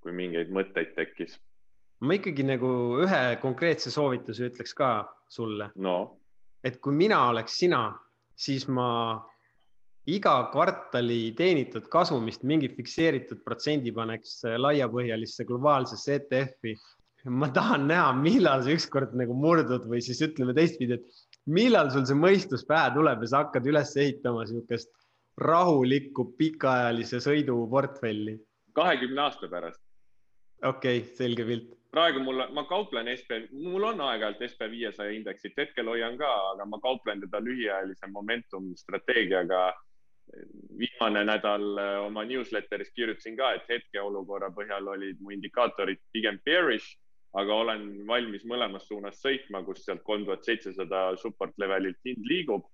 kui 0.00 0.16
mingeid 0.16 0.52
mõtteid 0.54 0.94
tekkis. 0.96 1.38
ma 2.00 2.16
ikkagi 2.16 2.46
nagu 2.48 2.68
ühe 3.04 3.24
konkreetse 3.42 3.90
soovituse 3.92 4.48
ütleks 4.48 4.72
ka 4.74 5.04
sulle 5.28 5.68
no.. 5.76 6.16
et 6.64 6.80
kui 6.80 6.96
mina 6.96 7.26
oleks 7.28 7.58
sina, 7.60 7.92
siis 8.32 8.66
ma 8.68 9.20
iga 10.16 10.34
kvartali 10.52 11.32
teenitud 11.38 11.88
kasumist 11.92 12.44
mingi 12.48 12.70
fikseeritud 12.72 13.42
protsendi 13.46 13.92
paneks 13.96 14.40
äh, 14.48 14.56
laiapõhjalisse 14.60 15.46
globaalsesse 15.48 16.16
ETF-i. 16.20 16.74
ma 17.36 17.50
tahan 17.52 17.82
näha, 17.88 18.12
millal 18.16 18.62
sa 18.64 18.72
ükskord 18.72 19.12
nagu 19.20 19.34
murdud 19.36 19.84
või 19.88 20.00
siis 20.00 20.22
ütleme 20.24 20.54
teistpidi, 20.56 20.96
et 20.96 21.50
millal 21.52 21.90
sul 21.92 22.06
see 22.08 22.16
mõistus 22.16 22.64
pähe 22.68 22.94
tuleb 22.94 23.26
ja 23.26 23.28
sa 23.32 23.42
hakkad 23.44 23.66
üles 23.68 23.92
ehitama 23.96 24.46
niisugust 24.46 24.88
rahulikku 25.40 26.30
pikaajalise 26.38 27.20
sõidu 27.20 27.58
portfelli. 27.70 28.38
kahekümne 28.72 29.26
aasta 29.26 29.48
pärast. 29.52 29.82
okei 30.62 31.02
okay,, 31.04 31.14
selge 31.16 31.44
pilt 31.44 31.76
praegu 31.90 32.22
mul, 32.22 32.44
ma 32.54 32.64
kauplen 32.70 33.08
SB, 33.16 33.44
mul 33.52 33.84
on 33.90 34.00
aeg-ajalt 34.06 34.42
SB 34.46 34.68
viiesaja 34.70 35.12
indeksit, 35.14 35.56
hetkel 35.58 35.90
hoian 35.90 36.16
ka, 36.20 36.30
aga 36.52 36.66
ma 36.66 36.78
kauplen 36.82 37.22
teda 37.24 37.40
lühiajalise 37.42 38.10
momentum 38.14 38.70
strateegiaga 38.78 39.64
viimane 40.78 41.24
nädal 41.24 41.78
äh, 41.78 42.00
oma 42.04 42.24
newsletteris 42.24 42.92
kirjutasin 42.94 43.36
ka, 43.36 43.52
et 43.56 43.68
hetkeolukorra 43.68 44.50
põhjal 44.54 44.88
olid 44.94 45.20
mu 45.20 45.32
indikaatorid 45.34 46.00
pigem 46.12 46.38
bearish, 46.44 46.96
aga 47.40 47.54
olen 47.62 47.86
valmis 48.06 48.44
mõlemas 48.48 48.86
suunas 48.88 49.20
sõitma, 49.22 49.62
kus 49.66 49.84
sealt 49.84 50.02
kolm 50.06 50.24
tuhat 50.26 50.46
seitsesada 50.46 51.10
support 51.20 51.54
levelilt 51.58 51.98
hind 52.06 52.26
liigub. 52.26 52.66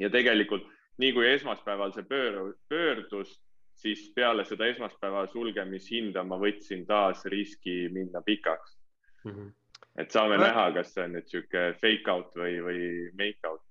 ja 0.00 0.08
tegelikult 0.10 0.64
nii 0.98 1.12
kui 1.14 1.26
esmaspäeval 1.30 1.92
see 1.94 2.02
pöör, 2.02 2.54
pöördus, 2.68 3.36
siis 3.78 4.08
peale 4.14 4.44
seda 4.44 4.66
esmaspäeva 4.66 5.26
sulgemishinda 5.30 6.24
ma 6.26 6.38
võtsin 6.38 6.82
taas 6.86 7.24
riski 7.30 7.88
minna 7.92 8.22
pikaks 8.22 8.76
mm. 9.24 9.30
-hmm. 9.30 9.52
et 9.98 10.10
saame 10.10 10.34
Aga... 10.34 10.46
näha, 10.46 10.72
kas 10.78 10.94
see 10.94 11.04
on 11.04 11.14
nüüd 11.18 11.30
sihuke 11.30 11.62
fake 11.82 12.10
out 12.10 12.34
või, 12.34 12.58
või 12.66 12.82
make 13.18 13.50
out. 13.50 13.62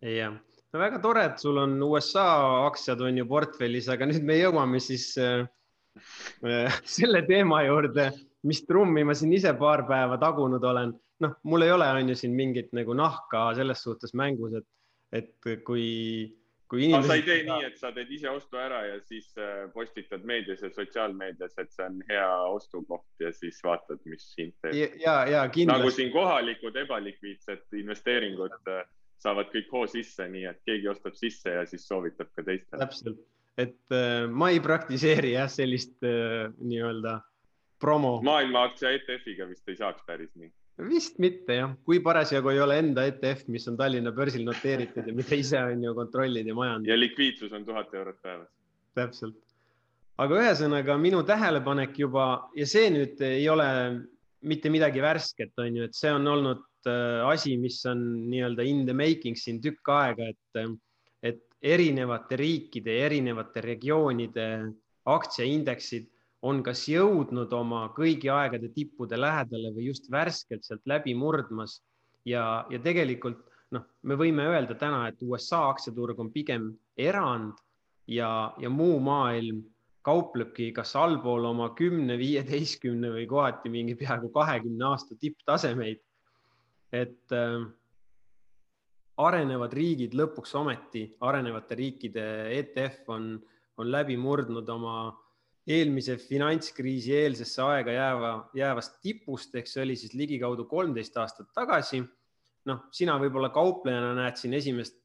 jah 0.00 0.36
no 0.76 0.82
väga 0.84 1.00
tore, 1.00 1.24
et 1.30 1.40
sul 1.40 1.58
on 1.62 1.76
USA 1.82 2.28
aktsiad 2.66 3.00
on 3.04 3.22
ju 3.22 3.26
portfellis, 3.28 3.88
aga 3.92 4.08
nüüd 4.10 4.24
me 4.28 4.38
jõuame 4.38 4.80
siis 4.84 5.08
äh, 5.20 5.46
äh, 6.44 6.80
selle 6.98 7.24
teema 7.28 7.62
juurde, 7.66 8.10
mis 8.46 8.62
trummi 8.68 9.04
ma 9.06 9.16
siin 9.16 9.34
ise 9.36 9.54
paar 9.58 9.86
päeva 9.88 10.20
tagunud 10.22 10.64
olen. 10.64 10.94
noh, 11.24 11.32
mul 11.48 11.64
ei 11.64 11.70
ole, 11.72 11.86
on 11.96 12.10
ju 12.12 12.14
siin 12.20 12.34
mingit 12.36 12.74
nagu 12.76 12.92
nahka 12.92 13.46
selles 13.56 13.80
suhtes 13.80 14.12
mängus, 14.12 14.52
et, 14.58 14.66
et 15.16 15.30
kui, 15.64 15.86
kui 16.68 16.82
inimesed. 16.84 17.08
sa 17.08 17.16
ei 17.16 17.24
tee 17.24 17.38
nii, 17.46 17.62
et 17.70 17.78
sa 17.80 17.92
teed 17.96 18.12
ise 18.12 18.28
ostu 18.28 18.60
ära 18.60 18.82
ja 18.84 18.98
siis 19.00 19.30
äh, 19.40 19.62
postitad 19.72 20.26
meedias 20.28 20.60
ja 20.60 20.68
sotsiaalmeedias, 20.74 21.56
et 21.56 21.72
see 21.72 21.86
on 21.88 21.96
hea 22.10 22.28
ostukoht 22.52 23.24
ja 23.24 23.32
siis 23.32 23.62
vaatad, 23.64 24.04
mis 24.04 24.28
hind 24.36 24.52
teeb. 24.60 25.00
ja, 25.00 25.16
ja 25.24 25.48
kindlasti. 25.48 25.86
nagu 25.86 25.94
siin 25.96 26.12
kohalikud 26.12 26.76
ebalikviidsed 26.84 27.80
investeeringud 27.80 28.60
saavad 29.22 29.48
kõik 29.52 29.72
hoo 29.72 29.86
sisse, 29.90 30.28
nii 30.28 30.44
et 30.50 30.60
keegi 30.66 30.90
ostab 30.92 31.16
sisse 31.18 31.54
ja 31.54 31.64
siis 31.68 31.86
soovitab 31.88 32.28
ka 32.34 32.44
teistele. 32.44 32.80
täpselt, 32.82 33.22
et 33.56 33.96
äh, 33.96 34.26
ma 34.28 34.50
ei 34.52 34.60
praktiseeri 34.64 35.32
jah, 35.36 35.48
sellist 35.52 35.96
äh, 36.04 36.52
nii-öelda 36.60 37.18
promo. 37.80 38.20
maailma 38.24 38.66
aktsia 38.70 38.92
ETF-iga 38.96 39.48
vist 39.48 39.68
ei 39.68 39.78
saaks 39.80 40.04
päris 40.06 40.32
nii. 40.36 40.52
vist 40.90 41.18
mitte 41.22 41.58
jah, 41.60 41.72
kui 41.84 42.00
parasjagu 42.04 42.52
ei 42.52 42.60
ole 42.60 42.78
enda 42.82 43.06
ETF, 43.08 43.48
mis 43.52 43.66
on 43.70 43.78
Tallinna 43.80 44.12
börsil 44.16 44.44
noteeritud 44.44 45.08
ja 45.08 45.16
mida 45.16 45.38
ise 45.38 45.62
on 45.62 45.84
ju 45.84 45.94
kontrollid 45.96 46.46
ja 46.46 46.54
majandad. 46.54 46.92
ja 46.92 47.00
likviidsus 47.00 47.52
on 47.52 47.64
tuhat 47.64 47.94
eurot 47.94 48.20
päevas. 48.22 48.52
täpselt. 48.94 49.40
aga 50.18 50.42
ühesõnaga 50.42 50.98
minu 51.00 51.22
tähelepanek 51.24 51.98
juba 51.98 52.50
ja 52.56 52.68
see 52.68 52.92
nüüd 52.92 53.20
ei 53.24 53.48
ole 53.48 53.68
mitte 54.46 54.70
midagi 54.70 55.02
värsket, 55.02 55.52
on 55.58 55.76
ju, 55.76 55.88
et 55.88 55.96
see 55.96 56.12
on 56.12 56.26
olnud 56.28 56.62
asi, 57.26 57.56
mis 57.60 57.78
on 57.88 58.02
nii-öelda 58.30 58.66
in 58.66 58.84
the 58.86 58.94
making 58.96 59.38
siin 59.38 59.60
tükk 59.62 59.88
aega, 59.92 60.28
et, 60.32 60.60
äh, 60.60 60.72
et 61.22 61.42
erinevate 61.62 62.38
riikide 62.40 62.98
erinevate 63.06 63.62
regioonide 63.64 64.46
aktsiaindeksid 65.06 66.08
on 66.46 66.62
kas 66.62 66.84
jõudnud 66.90 67.52
oma 67.56 67.86
kõigi 67.96 68.30
aegade 68.30 68.70
tippude 68.74 69.18
lähedale 69.18 69.72
või 69.74 69.90
just 69.90 70.10
värskelt 70.12 70.66
sealt 70.66 70.84
läbi 70.86 71.14
murdmas. 71.14 71.80
ja, 72.26 72.66
ja 72.70 72.78
tegelikult 72.82 73.38
noh, 73.70 73.84
me 74.02 74.16
võime 74.18 74.46
öelda 74.50 74.74
täna, 74.78 75.06
et 75.08 75.22
USA 75.22 75.68
aktsiaturg 75.70 76.18
on 76.18 76.32
pigem 76.34 76.72
erand 76.98 77.54
ja, 78.10 78.52
ja 78.58 78.70
muu 78.70 78.98
maailm 79.00 79.62
kauplebki 80.06 80.70
kas 80.74 80.94
allpool 80.98 81.44
oma 81.48 81.72
kümne, 81.78 82.18
viieteistkümne 82.18 83.10
või 83.14 83.26
kohati 83.30 83.70
mingi 83.72 83.96
peaaegu 83.98 84.30
kahekümne 84.34 84.86
aasta 84.92 85.18
tipptasemeid 85.18 86.02
et 86.92 87.34
äh, 87.34 87.60
arenevad 89.16 89.72
riigid 89.74 90.16
lõpuks 90.16 90.54
ometi, 90.58 91.06
arenevate 91.24 91.78
riikide 91.78 92.26
ETF 92.58 93.14
on, 93.14 93.30
on 93.80 93.90
läbi 93.90 94.16
murdnud 94.20 94.68
oma 94.72 94.96
eelmise 95.66 96.14
finantskriisi 96.20 97.14
eelsesse 97.16 97.62
aega 97.64 97.94
jääva, 97.96 98.34
jäävast 98.54 99.00
tipust 99.02 99.56
ehk 99.58 99.66
see 99.70 99.82
oli 99.82 99.96
siis 99.98 100.14
ligikaudu 100.14 100.68
kolmteist 100.70 101.16
aastat 101.18 101.50
tagasi. 101.54 102.04
noh, 102.66 102.80
sina 102.90 103.14
võib-olla 103.22 103.52
kauplejana 103.54 104.10
näed 104.16 104.38
siin 104.40 104.54
esimest, 104.58 105.04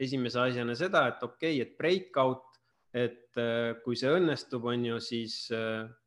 esimese 0.00 0.38
asjana 0.40 0.72
seda, 0.76 1.02
et 1.10 1.22
okei 1.22 1.58
okay,, 1.60 1.64
et 1.66 1.74
breakout, 1.76 2.60
et 2.96 3.40
kui 3.84 3.98
see 4.00 4.12
õnnestub, 4.16 4.64
on 4.64 4.84
ju, 4.86 5.00
siis 5.04 5.34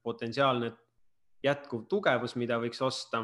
potentsiaalne 0.01 0.71
jätkuv 1.45 1.85
tugevus, 1.91 2.33
mida 2.41 2.57
võiks 2.61 2.81
osta. 2.81 3.21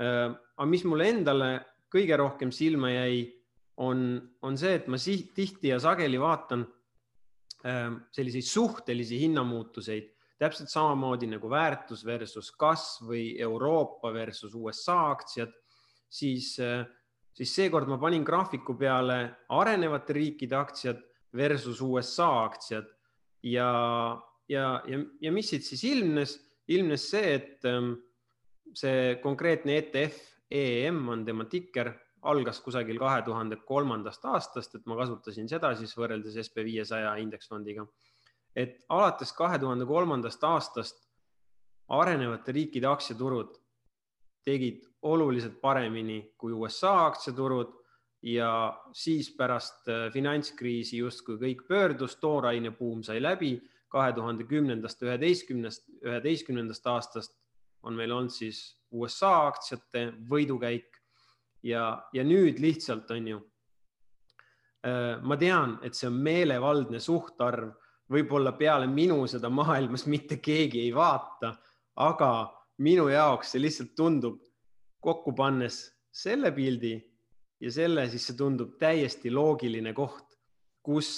Aga 0.00 0.66
mis 0.70 0.84
mulle 0.88 1.10
endale 1.12 1.50
kõige 1.92 2.16
rohkem 2.16 2.52
silma 2.54 2.92
jäi, 2.92 3.24
on, 3.80 4.20
on 4.44 4.56
see, 4.60 4.76
et 4.76 4.88
ma 4.92 4.98
siht, 5.00 5.32
tihti 5.36 5.72
ja 5.72 5.80
sageli 5.80 6.20
vaatan 6.20 6.64
ähm, 7.66 8.00
selliseid 8.12 8.46
suhtelisi 8.46 9.18
hinnamuutuseid, 9.22 10.10
täpselt 10.40 10.72
samamoodi 10.72 11.28
nagu 11.30 11.50
väärtus 11.52 12.04
versus 12.06 12.50
kasv 12.60 13.08
või 13.10 13.24
Euroopa 13.40 14.12
versus 14.12 14.54
USA 14.56 14.98
aktsiad, 15.14 15.52
siis, 16.08 16.54
äh, 16.60 16.84
siis 17.36 17.54
seekord 17.56 17.88
ma 17.88 17.98
panin 18.00 18.24
graafiku 18.26 18.76
peale 18.78 19.20
arenevate 19.56 20.16
riikide 20.16 20.56
aktsiad 20.60 21.00
versus 21.36 21.80
USA 21.84 22.30
aktsiad. 22.44 22.88
Ja, 23.42 23.72
ja, 24.48 24.66
ja, 24.84 25.02
ja 25.20 25.32
mis 25.32 25.48
siit 25.52 25.64
siis 25.64 25.84
ilmnes, 25.88 26.36
ilmnes 26.68 27.08
see, 27.14 27.34
et 27.38 27.68
ähm, 27.68 27.94
see 28.74 29.16
konkreetne 29.22 29.76
ETF 29.78 30.20
EM 30.50 31.08
on 31.08 31.24
tema 31.24 31.46
tikker, 31.46 31.92
algas 32.22 32.60
kusagil 32.60 32.98
kahe 33.00 33.22
tuhande 33.24 33.56
kolmandast 33.66 34.24
aastast, 34.28 34.74
et 34.74 34.86
ma 34.86 34.96
kasutasin 34.98 35.48
seda 35.48 35.70
siis 35.78 35.94
võrreldes 35.96 36.36
SB 36.42 36.64
viiesaja 36.66 37.14
indeksfondiga. 37.22 37.86
et 38.56 38.84
alates 38.88 39.32
kahe 39.32 39.58
tuhande 39.58 39.86
kolmandast 39.86 40.44
aastast 40.44 41.04
arenevate 41.88 42.52
riikide 42.52 42.86
aktsiaturud 42.86 43.54
tegid 44.44 44.82
oluliselt 45.02 45.60
paremini 45.60 46.32
kui 46.38 46.52
USA 46.52 47.06
aktsiaturud 47.06 47.76
ja 48.22 48.50
siis 48.92 49.30
pärast 49.36 49.88
äh, 49.88 50.08
finantskriisi 50.12 50.98
justkui 50.98 51.38
kõik 51.40 51.62
pöördus, 51.68 52.16
tooraine 52.20 52.70
buum 52.70 53.02
sai 53.02 53.20
läbi, 53.22 53.54
kahe 53.88 54.12
tuhande 54.12 54.44
kümnendast, 54.44 55.02
üheteistkümnest, 55.02 55.88
üheteistkümnendast 56.04 56.86
aastast 56.86 57.38
on 57.82 57.96
meil 57.96 58.12
olnud 58.12 58.32
siis 58.34 58.62
USA 58.92 59.46
aktsiate 59.48 60.10
võidukäik 60.30 60.98
ja, 61.62 62.02
ja 62.12 62.24
nüüd 62.24 62.60
lihtsalt 62.60 63.10
on 63.14 63.28
ju. 63.28 63.40
Äh, 64.86 65.20
ma 65.22 65.36
tean, 65.40 65.78
et 65.84 65.96
see 65.96 66.08
on 66.08 66.18
meelevaldne 66.24 67.00
suhtarv, 67.00 67.72
võib-olla 68.10 68.52
peale 68.58 68.88
minu 68.90 69.22
seda 69.30 69.50
maailmas 69.52 70.06
mitte 70.10 70.40
keegi 70.42 70.82
ei 70.86 70.94
vaata, 70.94 71.52
aga 72.00 72.30
minu 72.82 73.08
jaoks 73.12 73.52
see 73.52 73.62
lihtsalt 73.62 73.94
tundub 73.96 74.40
kokku 75.00 75.34
pannes 75.36 75.82
selle 76.10 76.50
pildi 76.52 76.96
ja 77.60 77.72
selle, 77.72 78.08
siis 78.10 78.26
see 78.26 78.38
tundub 78.38 78.76
täiesti 78.80 79.30
loogiline 79.32 79.92
koht, 79.96 80.36
kus 80.82 81.10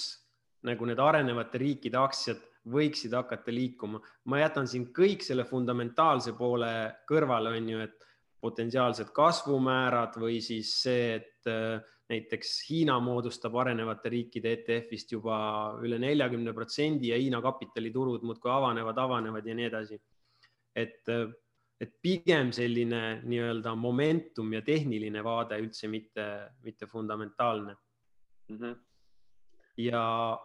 nagu 0.66 0.86
need 0.86 1.00
arenevate 1.02 1.58
riikide 1.62 1.98
aktsiad 1.98 2.42
võiksid 2.68 3.14
hakata 3.16 3.52
liikuma. 3.52 4.00
ma 4.24 4.38
jätan 4.38 4.68
siin 4.68 4.92
kõik 4.94 5.22
selle 5.22 5.44
fundamentaalse 5.44 6.32
poole 6.38 6.72
kõrvale, 7.08 7.56
on 7.58 7.68
ju, 7.68 7.80
et 7.80 8.06
potentsiaalsed 8.42 9.12
kasvumäärad 9.14 10.18
või 10.18 10.40
siis 10.42 10.74
see, 10.82 11.14
et 11.14 11.50
äh, 11.50 11.82
näiteks 12.10 12.54
Hiina 12.68 12.98
moodustab 13.00 13.54
arenevate 13.62 14.10
riikide 14.12 14.56
ETF-ist 14.58 15.14
juba 15.14 15.36
üle 15.82 15.98
neljakümne 16.02 16.54
protsendi 16.54 17.12
ja 17.12 17.20
Hiina 17.20 17.42
kapitaliturud 17.42 18.26
muudkui 18.26 18.50
avanevad, 18.50 18.98
avanevad 18.98 19.46
ja 19.46 19.54
nii 19.58 19.68
edasi. 19.70 20.00
et, 20.74 21.08
äh, 21.08 21.28
et 21.80 21.90
pigem 22.02 22.52
selline 22.52 23.20
nii-öelda 23.26 23.74
momentum 23.76 24.52
ja 24.54 24.62
tehniline 24.62 25.24
vaade 25.24 25.58
üldse 25.60 25.88
mitte, 25.90 26.24
mitte 26.62 26.86
fundamentaalne 26.86 27.74
mm. 28.48 28.56
-hmm. 28.56 28.76
ja 29.76 30.38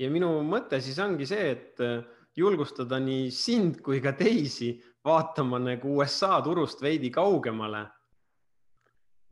ja 0.00 0.10
minu 0.12 0.30
mõte 0.46 0.80
siis 0.82 0.98
ongi 1.02 1.26
see, 1.28 1.50
et 1.54 1.82
äh, 1.84 2.04
julgustada 2.38 3.00
nii 3.02 3.30
sind 3.34 3.82
kui 3.84 4.00
ka 4.04 4.14
teisi 4.16 4.74
vaatama 5.04 5.60
nagu 5.60 5.98
USA 5.98 6.38
turust 6.44 6.82
veidi 6.82 7.10
kaugemale. 7.12 7.86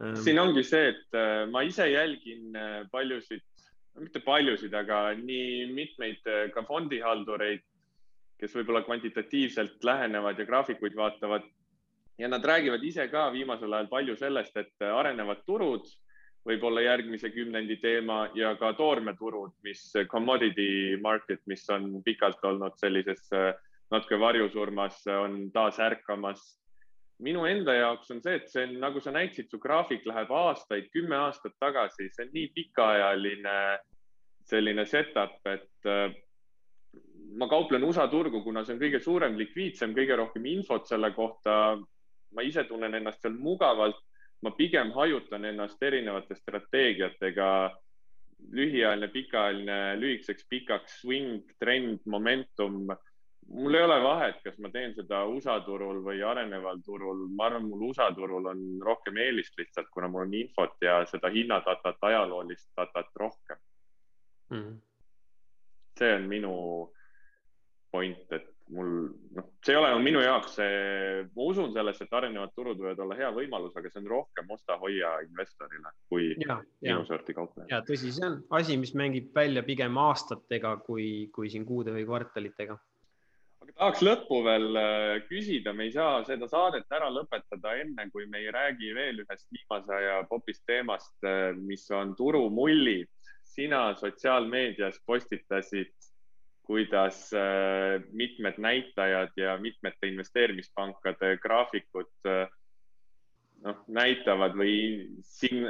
Ähm. 0.01 0.17
siin 0.25 0.41
ongi 0.41 0.65
see, 0.65 0.93
et 0.95 1.17
äh, 1.17 1.47
ma 1.51 1.63
ise 1.67 1.89
jälgin 1.91 2.57
äh, 2.57 2.83
paljusid, 2.93 3.45
mitte 4.01 4.23
paljusid, 4.25 4.75
aga 4.75 5.11
nii 5.19 5.73
mitmeid 5.77 6.29
ka 6.55 6.63
fondihaldureid, 6.65 7.65
kes 8.41 8.55
võib-olla 8.57 8.81
kvantitatiivselt 8.87 9.83
lähenevad 9.85 10.39
ja 10.39 10.47
graafikuid 10.49 10.95
vaatavad. 10.97 11.43
ja 12.21 12.29
nad 12.29 12.45
räägivad 12.45 12.83
ise 12.85 13.07
ka 13.09 13.31
viimasel 13.33 13.73
ajal 13.73 13.89
palju 13.89 14.17
sellest, 14.17 14.57
et 14.57 14.85
arenevad 14.85 15.41
turud 15.47 15.87
võib-olla 16.47 16.85
järgmise 16.85 17.31
kümnendi 17.35 17.77
teema 17.83 18.23
ja 18.35 18.55
ka 18.61 18.73
toormeturud, 18.79 19.53
mis 19.67 19.83
commodity 20.09 20.97
market, 21.03 21.43
mis 21.47 21.67
on 21.73 22.01
pikalt 22.05 22.45
olnud 22.45 22.79
sellises 22.81 23.29
natuke 23.91 24.19
varjusurmas, 24.21 25.03
on 25.21 25.51
taas 25.53 25.81
ärkamas. 25.83 26.57
minu 27.21 27.45
enda 27.45 27.75
jaoks 27.75 28.11
on 28.11 28.23
see, 28.25 28.39
et 28.39 28.47
see 28.49 28.63
on, 28.65 28.79
nagu 28.81 29.01
sa 29.05 29.13
näitasid, 29.13 29.51
su 29.51 29.59
graafik 29.61 30.07
läheb 30.09 30.31
aastaid, 30.33 30.87
kümme 30.93 31.17
aastat 31.17 31.53
tagasi, 31.61 32.09
see 32.09 32.25
on 32.25 32.31
nii 32.33 32.47
pikaajaline 32.55 33.57
selline 34.49 34.87
setup, 34.89 35.37
et 35.45 35.91
ma 37.37 37.49
kauplen 37.49 37.85
USA 37.85 38.09
turgu, 38.09 38.41
kuna 38.43 38.65
see 38.65 38.75
on 38.75 38.81
kõige 38.81 39.01
suurem, 39.05 39.37
likviidsem, 39.39 39.93
kõige 39.95 40.17
rohkem 40.17 40.47
infot 40.47 40.89
selle 40.89 41.13
kohta. 41.13 41.79
ma 42.31 42.43
ise 42.47 42.63
tunnen 42.65 42.95
ennast 42.95 43.25
seal 43.25 43.35
mugavalt 43.35 43.99
ma 44.43 44.51
pigem 44.57 44.93
hajutan 44.97 45.45
ennast 45.45 45.83
erinevate 45.83 46.35
strateegiatega, 46.35 47.49
lühiajaline, 48.57 49.09
pikaajaline, 49.13 49.79
lühikeseks, 50.01 50.47
pikaks, 50.49 51.01
swing, 51.01 51.43
trend, 51.61 52.01
momentum. 52.07 52.87
mul 53.51 53.75
ei 53.75 53.83
ole 53.83 53.97
vahet, 54.03 54.37
kas 54.45 54.59
ma 54.63 54.69
teen 54.71 54.93
seda 54.95 55.25
USA 55.27 55.57
turul 55.67 56.05
või 56.05 56.21
areneval 56.23 56.79
turul, 56.87 57.25
ma 57.35 57.49
arvan, 57.49 57.67
mul 57.67 57.89
USA 57.89 58.07
turul 58.15 58.47
on 58.47 58.61
rohkem 58.85 59.17
eelist 59.19 59.59
lihtsalt, 59.59 59.89
kuna 59.91 60.09
mul 60.09 60.29
on 60.29 60.37
infot 60.39 60.77
ja 60.85 61.01
seda 61.11 61.33
hinnadatat, 61.35 61.99
ajaloolist 62.11 62.69
datat 62.79 63.11
rohkem 63.19 63.59
mm. 64.51 64.57
-hmm. 64.57 64.79
see 65.99 66.15
on 66.15 66.29
minu 66.31 66.55
point, 67.91 68.33
et 68.33 68.50
mul 68.71 68.91
noh, 69.37 69.47
see 69.65 69.75
ei 69.75 69.79
ole 69.79 69.91
minu 70.03 70.21
jaoks 70.23 70.55
see, 70.59 71.23
ma 71.35 71.47
usun 71.51 71.73
sellesse, 71.75 72.07
et 72.07 72.15
arenevad 72.17 72.53
turud 72.57 72.79
võivad 72.81 73.03
olla 73.05 73.17
hea 73.19 73.31
võimalus, 73.35 73.75
aga 73.77 73.91
see 73.91 74.03
on 74.03 74.11
rohkem 74.13 74.53
osta-hoia 74.57 75.15
investorile 75.27 75.95
kui 76.11 76.31
ja, 76.45 76.61
minu 76.85 77.05
sorti 77.09 77.35
kaupleja. 77.37 77.69
ja 77.73 77.81
tõsi, 77.87 78.13
see 78.15 78.27
on 78.27 78.39
asi, 78.61 78.79
mis 78.81 78.95
mängib 78.99 79.35
välja 79.37 79.65
pigem 79.67 79.99
aastatega 80.01 80.77
kui, 80.87 81.29
kui 81.35 81.51
siin 81.53 81.67
kuude 81.69 81.95
või 81.95 82.07
kvartalitega. 82.09 82.79
aga 83.65 83.73
tahaks 83.73 84.05
lõppu 84.07 84.43
veel 84.47 84.83
äh, 84.83 85.15
küsida, 85.29 85.75
me 85.77 85.89
ei 85.89 85.95
saa 85.97 86.23
seda 86.29 86.49
saadet 86.51 86.99
ära 86.99 87.11
lõpetada 87.13 87.75
enne, 87.83 88.07
kui 88.15 88.29
me 88.31 88.45
ei 88.45 88.53
räägi 88.55 88.95
veel 88.97 89.25
ühest 89.25 89.49
viimase 89.55 89.97
aja 89.99 90.21
popist 90.31 90.63
teemast, 90.71 91.17
äh, 91.27 91.51
mis 91.57 91.89
on 91.91 92.15
turumullid. 92.19 93.11
sina 93.51 93.97
sotsiaalmeedias 93.99 95.01
postitasid 95.07 95.91
kuidas 96.71 97.33
äh, 97.35 97.99
mitmed 98.13 98.55
näitajad 98.63 99.35
ja 99.37 99.57
mitmete 99.59 100.07
investeerimispankade 100.07 101.33
graafikud 101.43 102.29
äh, 102.31 102.45
noh, 103.65 103.81
näitavad 103.91 104.55
või 104.55 104.77
siin 105.27 105.67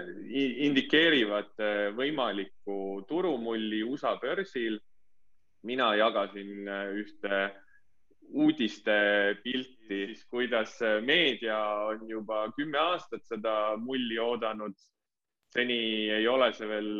indikeerivad 0.67 1.57
äh, 1.57 1.89
võimalikku 1.97 2.77
turumulli 3.09 3.81
USA 3.89 4.19
börsil. 4.21 4.77
mina 5.63 5.91
jagasin 5.95 6.69
ühte 6.97 7.39
uudiste 8.33 8.95
pilti, 9.43 10.07
siis 10.07 10.23
kuidas 10.25 10.79
meedia 11.05 11.59
on 11.89 12.09
juba 12.09 12.47
kümme 12.57 12.79
aastat 12.79 13.25
seda 13.29 13.77
mulli 13.77 14.19
oodanud. 14.19 14.77
seni 15.53 16.11
ei 16.11 16.29
ole 16.29 16.53
see 16.53 16.69
veel 16.69 16.91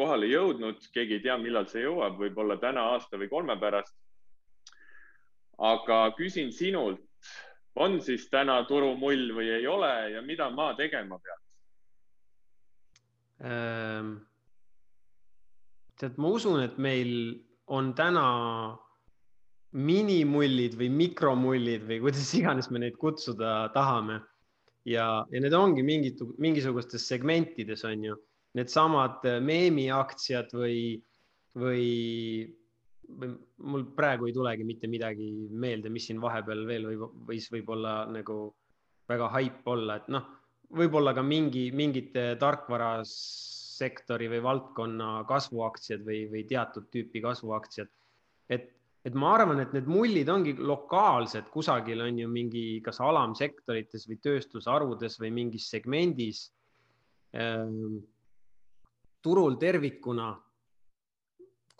kohale 0.00 0.30
jõudnud, 0.30 0.80
keegi 0.94 1.18
ei 1.18 1.24
tea, 1.26 1.36
millal 1.40 1.68
see 1.70 1.84
jõuab, 1.84 2.16
võib-olla 2.20 2.56
täna, 2.62 2.88
aasta 2.94 3.20
või 3.20 3.28
kolme 3.32 3.58
pärast. 3.60 3.94
aga 5.60 5.96
küsin 6.16 6.52
sinult, 6.56 7.04
on 7.76 8.00
siis 8.00 8.24
täna 8.32 8.62
turumull 8.68 9.30
või 9.36 9.50
ei 9.58 9.66
ole 9.68 9.92
ja 10.14 10.22
mida 10.24 10.48
ma 10.50 10.72
tegema 10.74 11.18
peaks 11.20 11.46
ähm,? 13.44 14.14
tead, 16.00 16.16
ma 16.16 16.32
usun, 16.32 16.62
et 16.64 16.78
meil 16.80 17.12
on 17.68 17.92
täna 17.94 18.24
minimullid 19.76 20.74
või 20.80 20.88
mikromullid 21.02 21.84
või 21.86 22.00
kuidas 22.06 22.32
iganes 22.40 22.70
me 22.70 22.82
neid 22.82 22.96
kutsuda 22.98 23.70
tahame. 23.76 24.20
ja, 24.88 25.26
ja 25.30 25.44
need 25.44 25.54
ongi 25.54 25.84
mingid, 25.84 26.24
mingisugustes 26.40 27.06
segmentides 27.06 27.84
on 27.84 28.04
ju 28.08 28.16
needsamad 28.58 29.26
äh, 29.28 29.38
meemiaktsiad 29.44 30.54
või, 30.56 30.80
või 31.58 31.84
mul 33.58 33.84
praegu 33.96 34.28
ei 34.28 34.34
tulegi 34.34 34.66
mitte 34.66 34.88
midagi 34.90 35.30
meelde, 35.50 35.90
mis 35.92 36.06
siin 36.08 36.20
vahepeal 36.22 36.64
veel 36.68 36.88
võib, 36.92 37.06
võis 37.28 37.48
võib-olla 37.52 38.04
nagu 38.10 38.42
väga 39.10 39.30
haip 39.34 39.66
olla, 39.70 39.96
et 39.98 40.10
noh, 40.12 40.26
võib-olla 40.76 41.14
ka 41.16 41.22
mingi, 41.26 41.70
mingite 41.74 42.36
tarkvarasektori 42.40 44.28
või 44.30 44.42
valdkonna 44.44 45.08
kasvuaktsiad 45.28 46.04
või, 46.06 46.26
või 46.30 46.44
teatud 46.48 46.86
tüüpi 46.92 47.22
kasvuaktsiad. 47.24 47.90
et, 48.50 48.70
et 49.04 49.14
ma 49.14 49.34
arvan, 49.34 49.60
et 49.64 49.74
need 49.74 49.90
mullid 49.90 50.28
ongi 50.28 50.54
lokaalsed, 50.58 51.50
kusagil 51.50 52.04
on 52.06 52.18
ju 52.22 52.30
mingi, 52.30 52.64
kas 52.84 53.00
alamsektorites 53.02 54.06
või 54.08 54.20
tööstusharudes 54.22 55.18
või 55.22 55.34
mingis 55.40 55.70
segmendis 55.72 56.46
ähm, 57.34 58.02
turul 59.22 59.56
tervikuna 59.60 60.32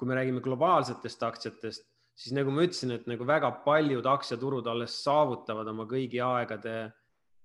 kui 0.00 0.08
me 0.08 0.16
räägime 0.16 0.40
globaalsetest 0.40 1.22
aktsiatest, 1.28 1.82
siis 2.16 2.32
nagu 2.32 2.52
ma 2.56 2.64
ütlesin, 2.64 2.94
et 2.94 3.08
nagu 3.10 3.26
väga 3.28 3.50
paljud 3.66 4.06
aktsiaturud 4.08 4.68
alles 4.72 4.94
saavutavad 5.04 5.68
oma 5.68 5.84
kõigi 5.88 6.22
aegade 6.24 6.76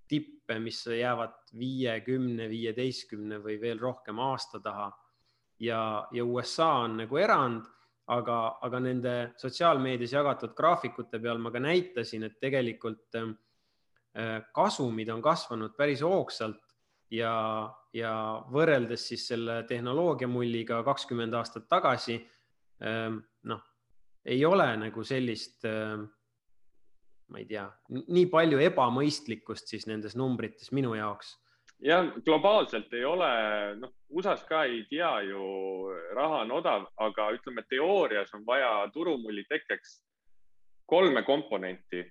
tippe, 0.08 0.56
mis 0.64 0.80
jäävad 0.88 1.36
viie, 1.60 1.98
kümne, 2.06 2.48
viieteistkümne 2.48 3.42
või 3.44 3.58
veel 3.60 3.82
rohkem 3.84 4.22
aasta 4.24 4.62
taha. 4.64 4.94
ja, 5.60 6.08
ja 6.12 6.24
USA 6.24 6.70
on 6.86 6.98
nagu 7.02 7.18
erand, 7.18 7.68
aga, 8.08 8.58
aga 8.62 8.80
nende 8.80 9.16
sotsiaalmeedias 9.40 10.16
jagatud 10.16 10.56
graafikute 10.56 11.20
peal 11.20 11.40
ma 11.44 11.52
ka 11.52 11.60
näitasin, 11.60 12.24
et 12.24 12.40
tegelikult 12.40 13.20
äh, 13.20 14.42
kasumid 14.54 15.10
on 15.10 15.22
kasvanud 15.22 15.76
päris 15.76 16.02
hoogsalt 16.08 16.65
ja, 17.16 17.34
ja 17.94 18.14
võrreldes 18.52 19.08
siis 19.10 19.28
selle 19.32 19.64
tehnoloogiamulliga 19.70 20.84
kakskümmend 20.84 21.34
aastat 21.34 21.70
tagasi 21.72 22.20
Ehm, 22.84 23.20
noh, 23.48 23.62
ei 24.26 24.44
ole 24.46 24.68
nagu 24.78 25.04
sellist, 25.08 25.64
ehm, 25.66 26.04
ma 27.32 27.40
ei 27.40 27.48
tea, 27.50 27.66
nii 27.90 28.28
palju 28.32 28.60
ebamõistlikkust 28.68 29.72
siis 29.72 29.88
nendes 29.88 30.16
numbrites 30.20 30.72
minu 30.76 30.94
jaoks. 30.96 31.38
jah, 31.80 32.08
globaalselt 32.26 32.94
ei 32.94 33.04
ole, 33.06 33.30
noh, 33.80 33.92
USA-s 34.10 34.46
ka 34.48 34.64
ei 34.64 34.86
tea 34.90 35.12
ju, 35.28 35.42
raha 36.16 36.42
on 36.46 36.52
odav, 36.56 36.86
aga 36.98 37.30
ütleme, 37.36 37.66
teoorias 37.70 38.32
on 38.34 38.46
vaja 38.46 38.88
turumulli 38.94 39.44
tekkeks 39.50 40.00
kolme 40.88 41.24
komponenti 41.24 42.04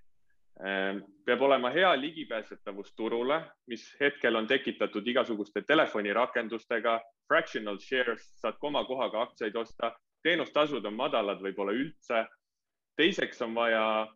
peab 1.24 1.40
olema 1.42 1.70
hea 1.70 2.00
ligipääsetavus 2.00 2.92
turule, 2.94 3.40
mis 3.66 3.96
hetkel 4.00 4.36
on 4.36 4.46
tekitatud 4.46 5.06
igasuguste 5.06 5.62
telefonirakendustega, 5.66 7.00
fractional 7.28 7.78
shares, 7.78 8.28
saad 8.40 8.58
komakohaga 8.60 9.22
aktsiaid 9.22 9.56
osta, 9.56 9.92
teenustasud 10.22 10.84
on 10.84 10.94
madalad, 10.94 11.42
võib-olla 11.42 11.72
üldse. 11.72 12.26
teiseks 12.96 13.42
on 13.42 13.54
vaja 13.54 14.06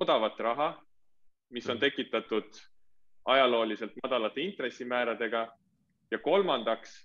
odavat 0.00 0.40
raha, 0.40 0.68
mis 1.50 1.68
on 1.70 1.76
mm. 1.76 1.80
tekitatud 1.80 2.60
ajalooliselt 3.24 3.92
madalate 4.02 4.40
intressimääradega 4.40 5.48
ja 6.10 6.18
kolmandaks 6.18 6.96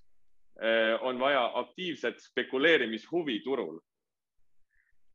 eh, 0.62 0.98
on 1.02 1.20
vaja 1.20 1.52
aktiivset 1.54 2.20
spekuleerimishuvi 2.20 3.40
turul. 3.40 3.80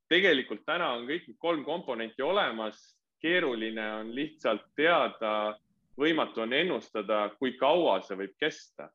tegelikult 0.08 0.64
täna 0.66 0.92
on 0.92 1.06
kõik 1.08 1.28
kolm 1.38 1.64
komponenti 1.64 2.22
olemas, 2.22 2.96
keeruline 3.20 3.92
on 4.00 4.14
lihtsalt 4.14 4.66
teada, 4.76 5.58
võimatu 6.00 6.42
on 6.42 6.52
ennustada, 6.52 7.28
kui 7.38 7.52
kaua 7.58 8.00
see 8.02 8.16
võib 8.16 8.34
kesta 8.40 8.88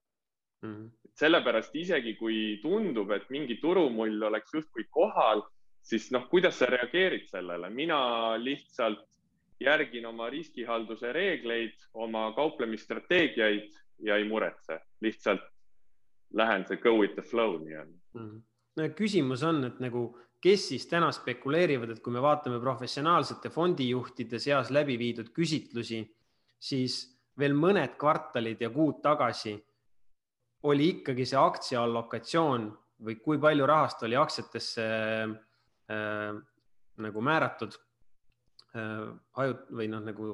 mm. 0.62 0.74
-hmm 0.74 1.00
sellepärast 1.20 1.76
isegi 1.76 2.16
kui 2.20 2.60
tundub, 2.64 3.12
et 3.12 3.28
mingi 3.34 3.60
turumull 3.62 4.22
oleks 4.30 4.54
justkui 4.56 4.86
kohal, 4.94 5.44
siis 5.84 6.10
noh, 6.16 6.28
kuidas 6.32 6.60
sa 6.60 6.70
reageerid 6.70 7.28
sellele, 7.32 7.70
mina 7.74 8.00
lihtsalt 8.40 9.04
järgin 9.60 10.08
oma 10.08 10.30
riskihalduse 10.32 11.12
reegleid, 11.16 11.76
oma 11.94 12.30
kauplemisstrateegiaid 12.38 13.74
ja 14.08 14.16
ei 14.16 14.28
muretse, 14.28 14.80
lihtsalt 15.04 15.44
lähen 16.40 16.66
see 16.68 16.80
go 16.80 16.96
with 17.00 17.18
the 17.18 17.26
flow 17.26 17.58
nii-öelda 17.60 17.98
mm. 18.14 18.30
-hmm. 18.30 18.42
no 18.78 18.90
küsimus 18.96 19.44
on, 19.44 19.64
et 19.66 19.80
nagu, 19.84 20.04
kes 20.42 20.68
siis 20.72 20.88
täna 20.88 21.12
spekuleerivad, 21.12 21.94
et 21.94 22.04
kui 22.04 22.14
me 22.16 22.22
vaatame 22.24 22.60
professionaalsete 22.64 23.52
fondijuhtide 23.52 24.40
seas 24.40 24.72
läbi 24.72 24.98
viidud 25.00 25.34
küsitlusi, 25.36 26.04
siis 26.60 27.02
veel 27.40 27.56
mõned 27.56 27.96
kvartalid 28.00 28.62
ja 28.62 28.70
kuud 28.72 29.02
tagasi 29.04 29.56
oli 30.70 30.90
ikkagi 30.96 31.26
see 31.28 31.40
aktsia 31.40 31.84
allokatsioon 31.84 32.70
või 33.06 33.16
kui 33.24 33.40
palju 33.40 33.68
rahast 33.68 34.04
oli 34.04 34.18
aktsiatesse 34.20 34.86
äh, 35.28 36.40
nagu 37.00 37.24
määratud 37.24 37.76
äh, 38.76 39.08
hajut- 39.40 39.70
või 39.72 39.88
noh, 39.92 40.04
nagu 40.04 40.34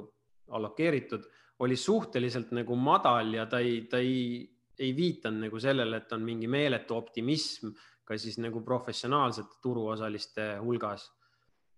allokeeritud, 0.56 1.26
oli 1.62 1.76
suhteliselt 1.78 2.52
nagu 2.54 2.76
madal 2.78 3.32
ja 3.34 3.46
ta 3.50 3.58
ei, 3.62 3.86
ta 3.90 3.98
ei, 4.02 4.44
ei 4.78 4.92
viitanud 4.96 5.46
nagu 5.46 5.60
sellele, 5.62 6.02
et 6.02 6.12
on 6.12 6.22
mingi 6.26 6.50
meeletu 6.50 6.94
optimism 6.98 7.72
ka 8.06 8.18
siis 8.18 8.38
nagu 8.38 8.62
professionaalsete 8.64 9.60
turuosaliste 9.62 10.56
hulgas. 10.62 11.10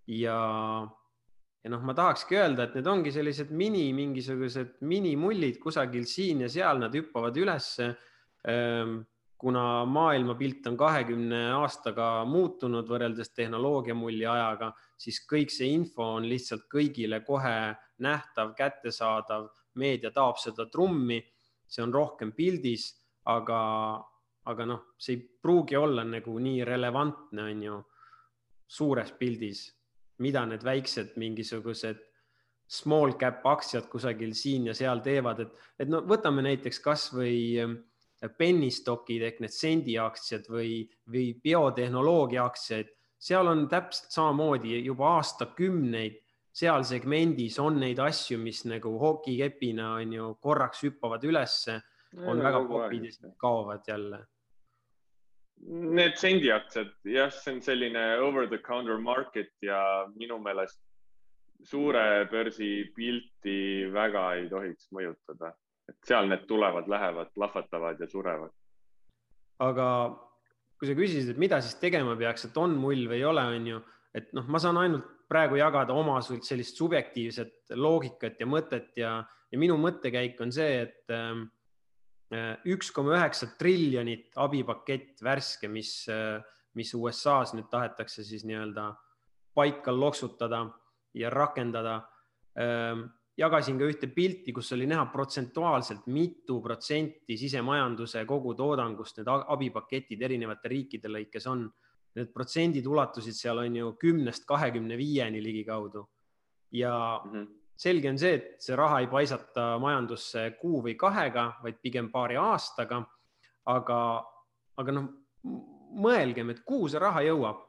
ja, 0.07 0.37
ja 1.65 1.71
noh, 1.73 1.83
ma 1.85 1.95
tahakski 1.97 2.37
öelda, 2.37 2.69
et 2.69 2.77
need 2.79 2.87
ongi 2.87 3.13
sellised 3.13 3.51
mini, 3.51 3.89
mingisugused 3.97 4.79
minimullid 4.81 5.59
kusagil 5.63 6.07
siin 6.09 6.45
ja 6.47 6.53
seal, 6.53 6.81
nad 6.85 6.95
hüppavad 6.95 7.37
ülesse 7.37 7.95
Ehm, 8.47 9.01
kuna 9.39 9.85
maailmapilt 9.85 10.67
on 10.67 10.77
kahekümne 10.79 11.41
aastaga 11.59 12.25
muutunud 12.27 12.89
võrreldes 12.91 13.31
tehnoloogiamulli 13.35 14.27
ajaga, 14.27 14.73
siis 14.99 15.21
kõik 15.31 15.53
see 15.55 15.71
info 15.75 16.07
on 16.19 16.27
lihtsalt 16.27 16.67
kõigile 16.71 17.21
kohe 17.27 17.75
nähtav, 18.03 18.55
kättesaadav, 18.59 19.49
meedia 19.79 20.11
taob 20.15 20.39
seda 20.43 20.67
trummi, 20.71 21.21
see 21.67 21.85
on 21.85 21.95
rohkem 21.95 22.33
pildis, 22.35 22.91
aga, 23.31 23.61
aga 24.49 24.67
noh, 24.69 24.85
see 24.99 25.17
ei 25.17 25.23
pruugi 25.43 25.77
olla 25.77 26.05
nagu 26.05 26.39
nii 26.41 26.65
relevantne, 26.65 27.49
on 27.53 27.63
ju, 27.63 27.79
suures 28.69 29.13
pildis, 29.17 29.63
mida 30.25 30.45
need 30.49 30.65
väiksed 30.65 31.17
mingisugused 31.21 32.01
small 32.69 33.15
cap 33.17 33.45
aktsiad 33.49 33.89
kusagil 33.89 34.35
siin 34.37 34.69
ja 34.69 34.75
seal 34.77 35.01
teevad, 35.05 35.41
et, 35.41 35.53
et 35.81 35.89
no 35.89 36.03
võtame 36.05 36.45
näiteks 36.45 36.83
kasvõi 36.85 37.65
penny 38.37 38.69
stock'id 38.75 39.25
ehk 39.25 39.43
need 39.45 39.55
sendiaktsiad 39.55 40.49
või, 40.51 40.83
või 41.09 41.31
biotehnoloogia 41.43 42.45
aktsiaid, 42.45 42.91
seal 43.19 43.49
on 43.51 43.67
täpselt 43.71 44.13
samamoodi 44.15 44.81
juba 44.85 45.15
aastakümneid, 45.19 46.19
seal 46.59 46.85
segmendis 46.87 47.59
on 47.63 47.79
neid 47.81 48.01
asju, 48.03 48.39
mis 48.43 48.65
nagu 48.67 48.97
hokikepina 48.99 49.95
on 50.01 50.13
ju 50.13 50.33
korraks 50.43 50.83
hüppavad 50.87 51.25
ülesse, 51.25 51.79
on 52.19 52.41
ja, 52.41 52.49
väga 52.49 52.65
popid 52.67 53.07
ja 53.07 53.13
siis 53.15 53.35
kaovad 53.39 53.87
jälle. 53.87 54.25
Need 55.69 56.15
sendiaktsiad, 56.21 56.93
jah, 57.11 57.33
see 57.35 57.57
on 57.57 57.63
selline 57.65 58.03
over 58.23 58.47
the 58.47 58.61
counter 58.63 58.99
market 58.99 59.51
ja 59.63 60.07
minu 60.15 60.39
meelest 60.39 60.79
suure 61.67 62.29
börsi 62.31 62.93
pilti 62.95 63.89
väga 63.93 64.23
ei 64.39 64.47
tohiks 64.53 64.87
mõjutada 64.95 65.51
et 65.89 66.09
seal 66.09 66.29
need 66.29 66.45
tulevad, 66.49 66.89
lähevad, 66.89 67.31
plahvatavad 67.35 68.01
ja 68.01 68.09
surevad. 68.09 68.53
aga 69.59 69.87
kui 70.79 70.87
sa 70.87 70.95
küsisid, 70.95 71.33
et 71.33 71.41
mida 71.41 71.59
siis 71.65 71.79
tegema 71.81 72.15
peaks, 72.19 72.45
et 72.47 72.59
on 72.61 72.77
mull 72.79 73.09
või 73.11 73.19
ei 73.19 73.25
ole, 73.27 73.43
on 73.57 73.65
ju, 73.67 73.81
et 74.15 74.29
noh, 74.37 74.47
ma 74.47 74.61
saan 74.63 74.79
ainult 74.79 75.09
praegu 75.29 75.59
jagada 75.59 75.97
oma 75.99 76.21
sellist 76.23 76.79
subjektiivset 76.79 77.75
loogikat 77.75 78.39
ja 78.41 78.47
mõtet 78.47 78.93
ja, 78.97 79.17
ja 79.51 79.59
minu 79.61 79.77
mõttekäik 79.81 80.39
on 80.45 80.55
see, 80.55 80.85
et 80.87 81.15
ähm, 81.15 81.43
äh, 81.43 81.58
üks 82.69 82.91
koma 82.93 83.17
üheksa 83.17 83.47
triljonit 83.59 84.37
abipakett 84.37 85.23
värske, 85.25 85.69
mis, 85.69 86.09
äh, 86.13 86.43
mis 86.77 86.93
USA-s 86.95 87.55
nüüd 87.57 87.71
tahetakse 87.73 88.25
siis 88.25 88.45
nii-öelda 88.45 88.91
paika 89.57 89.95
loksutada 89.95 90.67
ja 91.15 91.31
rakendada 91.31 92.03
ähm, 92.61 93.07
jagasin 93.39 93.79
ka 93.79 93.89
ühte 93.89 94.11
pilti, 94.13 94.53
kus 94.53 94.73
oli 94.77 94.87
näha 94.91 95.07
protsentuaalselt, 95.13 96.07
mitu 96.13 96.61
protsenti 96.63 97.39
sisemajanduse 97.39 98.25
kogutoodangust 98.29 99.21
need 99.21 99.31
abipaketid 99.55 100.23
erinevate 100.23 100.73
riikide 100.73 101.11
lõikes 101.11 101.49
on. 101.51 101.69
Need 102.19 102.33
protsendid 102.35 102.87
ulatusid 102.89 103.37
seal 103.37 103.61
on 103.63 103.77
ju 103.77 103.93
kümnest 104.01 104.47
kahekümne 104.49 104.97
viieni 104.99 105.43
ligikaudu. 105.45 106.09
ja 106.73 107.21
mm 107.25 107.33
-hmm. 107.33 107.47
Selge 107.79 108.11
on 108.11 108.19
see, 108.19 108.35
et 108.35 108.63
see 108.63 108.77
raha 108.77 108.99
ei 109.05 109.07
paisata 109.11 109.77
majandusse 109.83 110.49
kuu 110.61 110.83
või 110.83 110.97
kahega, 110.99 111.53
vaid 111.63 111.79
pigem 111.83 112.11
paari 112.11 112.37
aastaga. 112.41 113.05
aga, 113.69 114.25
aga 114.81 114.93
noh, 114.97 115.09
mõelgem, 115.93 116.51
et 116.51 116.65
kuhu 116.65 116.89
see 116.89 116.99
raha 116.99 117.23
jõuab. 117.23 117.65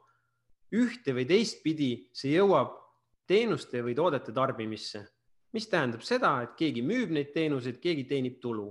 ühte 0.72 1.14
või 1.14 1.26
teistpidi 1.26 2.10
see 2.12 2.34
jõuab 2.34 2.76
teenuste 3.26 3.82
või 3.82 3.94
toodete 3.94 4.32
tarbimisse 4.32 5.06
mis 5.52 5.66
tähendab 5.66 6.02
seda, 6.06 6.34
et 6.44 6.54
keegi 6.58 6.82
müüb 6.86 7.12
neid 7.14 7.32
teenuseid, 7.34 7.80
keegi 7.82 8.06
teenib 8.10 8.38
tulu. 8.42 8.70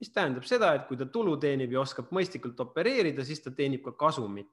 mis 0.00 0.10
tähendab 0.12 0.44
seda, 0.44 0.72
et 0.74 0.82
kui 0.88 0.98
ta 1.00 1.06
tulu 1.06 1.36
teenib 1.40 1.70
ja 1.72 1.80
oskab 1.80 2.10
mõistlikult 2.12 2.58
opereerida, 2.60 3.24
siis 3.24 3.40
ta 3.40 3.52
teenib 3.54 3.80
ka 3.84 3.92
kasumit. 3.96 4.50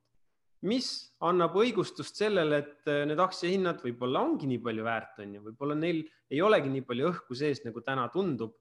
Mis 0.67 0.89
annab 1.25 1.55
õigustust 1.57 2.19
sellele, 2.21 2.61
et 2.61 2.89
äh, 2.91 3.03
need 3.09 3.21
aktsiahinnad 3.21 3.81
võib-olla 3.85 4.21
ongi 4.25 4.49
nii 4.49 4.61
palju 4.63 4.85
väärt, 4.85 5.21
on 5.23 5.35
ju, 5.37 5.43
võib-olla 5.47 5.77
neil 5.77 6.03
ei 6.31 6.41
olegi 6.45 6.69
nii 6.69 6.85
palju 6.87 7.09
õhku 7.11 7.37
sees, 7.37 7.63
nagu 7.65 7.81
täna 7.85 8.07
tundub, 8.13 8.53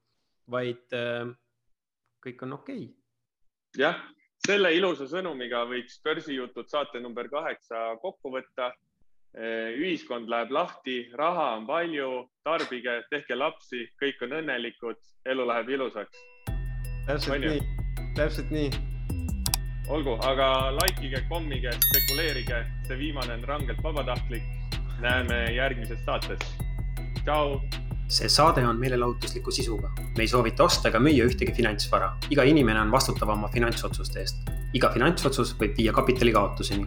vaid 0.50 0.96
äh, 0.96 1.28
kõik 2.24 2.46
on 2.46 2.56
okei 2.56 2.84
okay.. 2.86 3.82
jah, 3.84 4.00
selle 4.46 4.72
ilusa 4.76 5.08
sõnumiga 5.10 5.66
võiks 5.68 6.00
börsijutud 6.04 6.70
saate 6.72 7.02
number 7.02 7.28
kaheksa 7.32 7.90
kokku 8.02 8.32
võtta. 8.36 8.72
Äh, 9.30 9.76
ühiskond 9.78 10.26
läheb 10.26 10.50
lahti, 10.50 11.04
raha 11.14 11.52
on 11.60 11.68
palju, 11.68 12.08
tarbige, 12.42 12.96
tehke 13.12 13.38
lapsi, 13.38 13.84
kõik 14.02 14.26
on 14.26 14.40
õnnelikud, 14.40 14.98
elu 15.30 15.46
läheb 15.52 15.70
ilusaks. 15.78 16.26
täpselt 17.06 17.46
nii, 17.46 17.62
täpselt 18.18 18.50
nii 18.50 18.89
olgu, 19.90 20.16
aga 20.22 20.48
likeige, 20.78 21.24
kommige, 21.28 21.72
spekuleerige, 21.86 22.62
see 22.86 22.98
viimane 22.98 23.34
on 23.38 23.44
rangelt 23.48 23.82
vabatahtlik. 23.82 24.42
näeme 25.00 25.36
järgmises 25.56 25.98
saates. 26.04 26.38
tšau. 27.24 27.60
see 28.08 28.28
saade 28.28 28.66
on 28.66 28.78
meelelahutusliku 28.78 29.50
sisuga. 29.50 29.90
me 30.16 30.22
ei 30.22 30.28
soovita 30.28 30.64
osta 30.64 30.88
ega 30.88 30.98
müüa 30.98 31.26
ühtegi 31.26 31.54
finantsvara. 31.56 32.16
iga 32.30 32.42
inimene 32.42 32.80
on 32.80 32.92
vastutav 32.92 33.28
oma 33.28 33.48
finantsotsuste 33.48 34.20
eest. 34.20 34.50
iga 34.74 34.92
finantsotsus 34.94 35.56
võib 35.58 35.76
viia 35.76 35.92
kapitali 35.92 36.32
kaotuseni 36.32 36.86